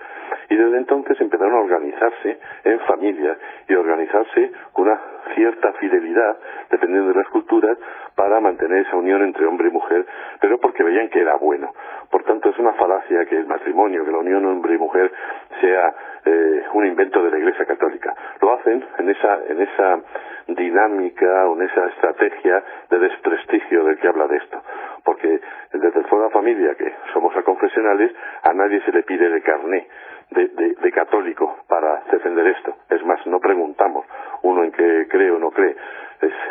Y 0.49 0.55
desde 0.55 0.77
entonces 0.77 1.19
empezaron 1.19 1.53
a 1.53 1.61
organizarse 1.61 2.39
en 2.63 2.79
familias 2.81 3.37
y 3.67 3.73
organizarse 3.73 4.51
con 4.73 4.85
una 4.85 5.01
cierta 5.35 5.73
fidelidad, 5.73 6.37
dependiendo 6.69 7.09
de 7.09 7.15
las 7.15 7.27
culturas, 7.29 7.77
para 8.15 8.39
mantener 8.39 8.85
esa 8.85 8.95
unión 8.95 9.23
entre 9.23 9.45
hombre 9.45 9.69
y 9.69 9.71
mujer, 9.71 10.05
pero 10.39 10.59
porque 10.59 10.83
veían 10.83 11.09
que 11.09 11.19
era 11.19 11.35
bueno. 11.37 11.73
Por 12.09 12.23
tanto, 12.23 12.49
es 12.49 12.59
una 12.59 12.73
falacia 12.73 13.25
que 13.25 13.37
el 13.37 13.47
matrimonio, 13.47 14.05
que 14.05 14.11
la 14.11 14.19
unión 14.19 14.45
hombre 14.45 14.75
y 14.75 14.77
mujer 14.77 15.11
sea 15.59 15.93
eh, 16.25 16.63
un 16.73 16.85
invento 16.85 17.23
de 17.23 17.31
la 17.31 17.37
Iglesia 17.37 17.65
Católica. 17.65 18.13
Lo 18.41 18.53
hacen 18.53 18.85
en 18.99 19.09
esa, 19.09 19.39
en 19.47 19.61
esa 19.61 19.99
dinámica 20.47 21.47
o 21.47 21.55
en 21.55 21.63
esa 21.63 21.87
estrategia 21.87 22.63
de 22.89 22.99
desprestigio 22.99 23.83
del 23.85 23.97
que 23.97 24.07
habla 24.07 24.27
de 24.27 24.37
esto. 24.37 24.61
Porque 25.03 25.41
desde 25.71 25.99
el 25.99 26.05
Foro 26.05 26.23
de 26.23 26.29
la 26.29 26.33
Familia, 26.33 26.75
que 26.75 26.93
somos 27.13 27.35
a 27.35 27.43
confesionales, 27.43 28.11
a 28.43 28.53
nadie 28.53 28.81
se 28.81 28.91
le 28.91 29.03
pide 29.03 29.29
de 29.29 29.41
carné 29.41 29.87
de, 30.33 30.91
católico 30.91 31.57
para 31.67 32.03
defender 32.11 32.45
esto. 32.47 32.75
Es 32.89 33.03
más, 33.05 33.25
no 33.25 33.39
preguntamos 33.39 34.05
uno 34.43 34.63
en 34.63 34.71
qué 34.71 35.07
cree 35.09 35.31
o 35.31 35.39
no 35.39 35.49
cree. 35.51 35.75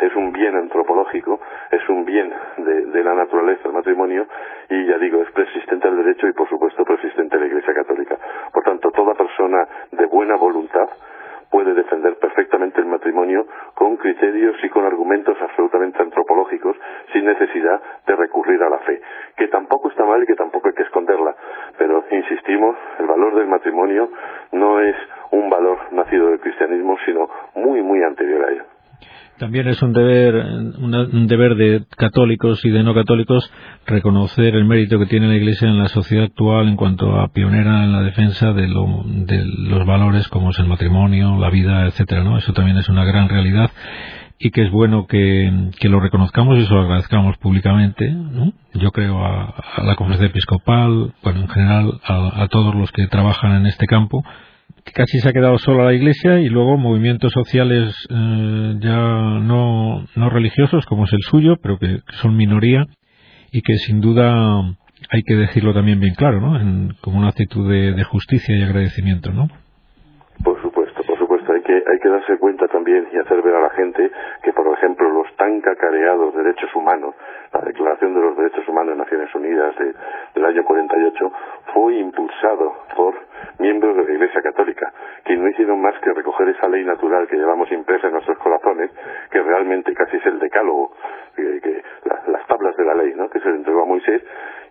Es, 0.01 0.15
un 0.15 0.31
bien 0.31 0.55
antropológico, 0.55 1.39
es 1.71 1.87
un 1.89 2.05
bien 2.05 2.31
de, 2.57 3.03
la 3.03 3.15
naturaleza 3.15 3.61
el 3.67 3.73
matrimonio 3.73 4.27
y 4.69 4.85
ya 4.85 4.97
digo, 4.97 5.21
es 5.21 5.31
persistente 5.31 5.87
al 5.87 5.97
derecho 5.97 6.27
y 6.27 6.33
por 6.33 6.47
supuesto 6.49 6.83
persistente 6.83 7.39
la 7.39 7.47
Iglesia 7.47 7.73
Católica. 7.73 8.17
Por 8.51 8.63
tanto, 8.63 8.91
toda 8.91 9.15
persona 9.15 9.67
de 9.91 10.05
buena 10.05 10.35
voluntad 10.35 10.89
puede 11.53 11.75
defender 11.75 12.17
perfectamente 12.17 12.81
el 12.81 12.87
matrimonio 12.87 13.45
con 13.75 13.95
criterios 13.97 14.55
y 14.63 14.69
con 14.69 14.85
argumentos 14.85 15.37
absolutamente 15.39 16.01
antropológicos 16.01 16.75
sin 17.13 17.25
necesidad 17.25 17.79
de 18.07 18.15
recurrir 18.15 18.59
a 18.63 18.71
la 18.71 18.79
fe, 18.79 18.99
que 19.37 19.47
tampoco 19.49 19.89
está 19.89 20.03
mal 20.03 20.23
y 20.23 20.25
que 20.25 20.33
tampoco 20.33 20.69
hay 20.69 20.73
que 20.73 20.81
esconderla, 20.81 21.35
pero 21.77 22.05
insistimos, 22.09 22.75
el 22.97 23.05
valor 23.05 23.35
del 23.35 23.45
matrimonio 23.45 24.09
no 24.51 24.79
es 24.79 24.95
un 25.29 25.47
valor 25.47 25.77
nacido 25.91 26.31
del 26.31 26.39
cristianismo, 26.39 26.97
sino 27.05 27.29
muy, 27.53 27.83
muy 27.83 28.01
anterior 28.01 28.45
a 28.45 28.51
ello. 28.51 28.72
También 29.39 29.67
es 29.67 29.81
un 29.81 29.93
deber, 29.93 30.35
un 30.35 31.27
deber 31.27 31.55
de 31.55 31.83
católicos 31.97 32.63
y 32.65 32.69
de 32.69 32.83
no 32.83 32.93
católicos 32.93 33.51
reconocer 33.87 34.55
el 34.55 34.65
mérito 34.65 34.99
que 34.99 35.07
tiene 35.07 35.27
la 35.27 35.35
Iglesia 35.35 35.67
en 35.67 35.79
la 35.79 35.87
sociedad 35.87 36.25
actual 36.25 36.67
en 36.67 36.75
cuanto 36.75 37.19
a 37.19 37.29
pionera 37.29 37.83
en 37.83 37.91
la 37.91 38.01
defensa 38.01 38.53
de, 38.53 38.67
los 38.67 39.85
valores 39.85 40.27
como 40.27 40.51
es 40.51 40.59
el 40.59 40.67
matrimonio, 40.67 41.37
la 41.39 41.49
vida, 41.49 41.87
etcétera, 41.87 42.23
¿no? 42.23 42.37
Eso 42.37 42.53
también 42.53 42.77
es 42.77 42.89
una 42.89 43.05
gran 43.05 43.27
realidad 43.27 43.71
y 44.37 44.51
que 44.51 44.63
es 44.63 44.71
bueno 44.71 45.07
que, 45.07 45.51
lo 45.81 45.99
reconozcamos 45.99 46.57
y 46.57 46.61
eso 46.61 46.75
lo 46.75 46.81
agradezcamos 46.81 47.37
públicamente, 47.37 48.11
¿no? 48.11 48.53
Yo 48.75 48.91
creo 48.91 49.25
a, 49.25 49.55
la 49.83 49.95
conferencia 49.95 50.27
episcopal, 50.27 51.13
bueno, 51.23 51.41
en 51.41 51.49
general 51.49 51.99
a 52.05 52.47
todos 52.49 52.75
los 52.75 52.91
que 52.91 53.07
trabajan 53.07 53.55
en 53.55 53.65
este 53.65 53.87
campo 53.87 54.23
casi 54.91 55.19
se 55.19 55.29
ha 55.29 55.33
quedado 55.33 55.57
sola 55.57 55.85
la 55.85 55.93
Iglesia 55.93 56.39
y 56.39 56.49
luego 56.49 56.77
movimientos 56.77 57.31
sociales 57.31 57.95
eh, 58.09 58.75
ya 58.79 59.39
no, 59.41 60.05
no 60.15 60.29
religiosos 60.29 60.85
como 60.85 61.05
es 61.05 61.13
el 61.13 61.21
suyo, 61.21 61.55
pero 61.61 61.77
que, 61.77 61.99
son 62.21 62.35
minoría 62.35 62.85
y 63.51 63.61
que 63.61 63.75
sin 63.77 64.01
duda 64.01 64.33
hay 65.09 65.21
que 65.25 65.35
decirlo 65.35 65.73
también 65.73 65.99
bien 65.99 66.15
claro, 66.15 66.39
¿no? 66.41 66.59
En, 66.59 66.93
como 67.01 67.19
una 67.19 67.29
actitud 67.29 67.69
de, 67.69 67.93
de, 67.93 68.03
justicia 68.03 68.55
y 68.55 68.63
agradecimiento, 68.63 69.31
¿no 69.31 69.47
por 70.43 71.17
supuesto. 71.17 71.53
Hay 71.53 71.61
que, 71.61 71.73
hay 71.73 71.99
que 72.01 72.09
darse 72.09 72.37
cuenta 72.39 72.67
también 72.67 73.02
y 73.13 73.19
hacer 73.19 73.41
ver 73.41 73.55
a 73.55 73.61
la 73.61 73.69
gente 73.69 74.11
que, 74.41 74.53
por 74.53 74.67
ejemplo, 74.67 75.07
los 75.09 75.35
tan 75.35 75.61
cacareados 75.61 76.33
derechos 76.35 76.73
humanos, 76.75 77.15
la 77.53 77.61
Declaración 77.61 78.15
de 78.15 78.21
los 78.21 78.35
Derechos 78.35 78.67
Humanos 78.67 78.95
de 78.95 79.03
Naciones 79.03 79.35
Unidas 79.35 79.75
de, 79.77 79.93
del 80.33 80.45
año 80.45 80.63
48, 80.63 81.31
fue 81.73 81.95
impulsado 81.95 82.73
por 82.95 83.13
miembros 83.59 83.95
de 83.97 84.05
la 84.05 84.11
Iglesia 84.13 84.41
Católica, 84.41 84.91
que 85.23 85.37
no 85.37 85.47
hicieron 85.47 85.79
más 85.81 85.93
que 85.99 86.11
recoger 86.11 86.49
esa 86.49 86.67
ley 86.67 86.83
natural 86.83 87.27
que 87.27 87.37
llevamos 87.37 87.71
impresa 87.71 88.07
en 88.07 88.13
nuestros 88.13 88.37
corazones, 88.39 88.91
que 89.29 89.41
realmente 89.41 89.93
casi 89.93 90.17
es 90.17 90.25
el 90.25 90.39
decálogo, 90.39 90.93
que, 91.35 91.83
las 92.27 92.47
tablas 92.47 92.75
de 92.75 92.85
la 92.85 92.95
ley, 92.95 93.13
¿no? 93.15 93.29
que 93.29 93.39
se 93.39 93.49
le 93.49 93.57
entregó 93.57 93.83
a 93.83 93.85
Moisés, 93.85 94.23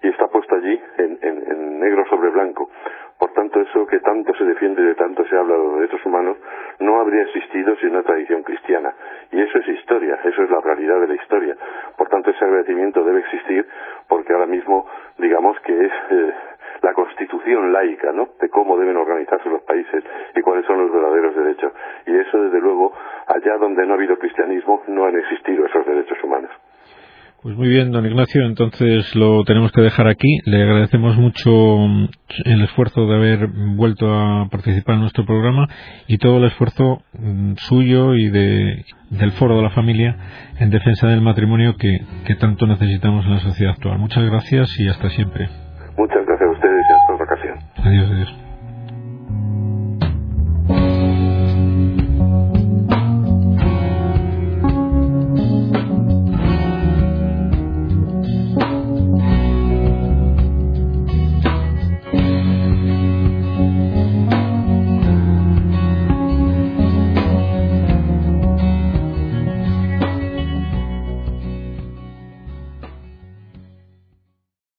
y 0.03 0.09
está 0.09 0.27
puesto 0.29 0.55
allí 0.55 0.81
en, 0.99 1.19
en 1.23 1.81
negro 1.81 2.05
sobre 2.09 2.31
blanco. 2.31 2.71
Por 3.19 3.33
tanto, 3.35 3.61
eso 3.61 3.87
que 3.87 4.01
tanto 4.01 4.35
se 4.35 4.45
defiende 4.45 4.83
y 4.83 4.87
de 4.87 4.95
tanto 4.97 5.25
se 5.27 5.37
habla 5.37 5.55
de 5.55 5.63
los 5.63 5.75
derechos 5.77 6.05
humanos 6.05 6.37
no 6.81 7.01
habría 7.01 7.23
existido 7.23 7.77
sin 7.77 7.91
una 7.91 8.03
tradición 8.03 8.43
cristiana. 8.43 8.93
Y 9.31 9.41
eso 9.41 9.59
es 9.59 9.69
historia, 9.69 10.19
eso 10.25 10.43
es 10.43 10.51
la 10.51 10.61
realidad 10.61 11.01
de 11.01 11.07
la 11.07 11.15
historia. 11.15 11.57
Por 11.97 12.09
tanto, 12.09 12.31
ese 12.31 12.45
agradecimiento 12.45 13.05
debe 13.05 13.21
existir 13.21 13.67
porque 14.09 14.33
ahora 14.33 14.47
mismo, 14.47 14.87
digamos 15.19 15.59
que 15.61 15.87
es 15.87 15.93
eh, 16.11 16.35
la 16.83 16.95
constitución 16.95 17.73
laica, 17.73 18.11
¿no? 18.13 18.31
De 18.41 18.49
cómo 18.49 18.77
deben 18.77 18.97
organizarse 18.97 19.49
los 19.49 19.63
países 19.63 20.03
y 20.35 20.41
cuáles 20.41 20.67
son 20.67 20.79
los 20.79 20.93
verdaderos 20.93 21.37
derechos. 21.37 21.73
Y 22.07 22.17
eso, 22.17 22.43
desde 22.43 22.61
luego, 22.61 22.93
allá 23.29 23.57
donde 23.59 23.87
no 23.87 23.93
ha 23.93 23.97
habido 23.97 24.19
cristianismo, 24.19 24.83
no 24.89 25.05
han 25.05 25.17
existido 25.17 25.65
esos 25.67 25.87
derechos 25.87 26.19
humanos. 26.25 26.51
Pues 27.43 27.57
muy 27.57 27.67
bien, 27.67 27.91
don 27.91 28.07
Ignacio, 28.07 28.47
entonces 28.47 29.17
lo 29.17 29.43
tenemos 29.43 29.73
que 29.73 29.81
dejar 29.81 30.07
aquí. 30.07 30.39
Le 30.45 30.63
agradecemos 30.63 31.17
mucho 31.17 31.51
mm, 31.51 32.09
el 32.45 32.63
esfuerzo 32.63 33.05
de 33.09 33.17
haber 33.17 33.49
vuelto 33.49 34.15
a 34.15 34.47
participar 34.49 34.95
en 34.95 35.01
nuestro 35.01 35.27
programa 35.27 35.67
y 36.07 36.19
todo 36.19 36.37
el 36.37 36.45
esfuerzo 36.45 37.03
mm, 37.19 37.55
suyo 37.57 38.15
y 38.15 38.31
de, 38.31 38.85
del 39.11 39.33
Foro 39.33 39.57
de 39.57 39.63
la 39.63 39.71
Familia 39.71 40.17
en 40.61 40.71
defensa 40.71 41.09
del 41.09 41.21
matrimonio 41.21 41.75
que, 41.77 42.03
que 42.29 42.37
tanto 42.37 42.69
necesitamos 42.69 43.25
en 43.25 43.33
la 43.33 43.41
sociedad 43.41 43.73
actual. 43.73 43.99
Muchas 43.99 44.25
gracias 44.25 44.79
y 44.79 44.87
hasta 44.87 45.11
siempre. 45.11 45.49
Muchas 45.99 46.25
gracias 46.25 46.49
a 46.49 46.53
ustedes 46.53 46.85
y 46.89 46.93
hasta 46.95 47.13
otra 47.13 47.25
ocasión. 47.25 47.59
Adiós, 47.85 48.09
adiós. 48.09 48.42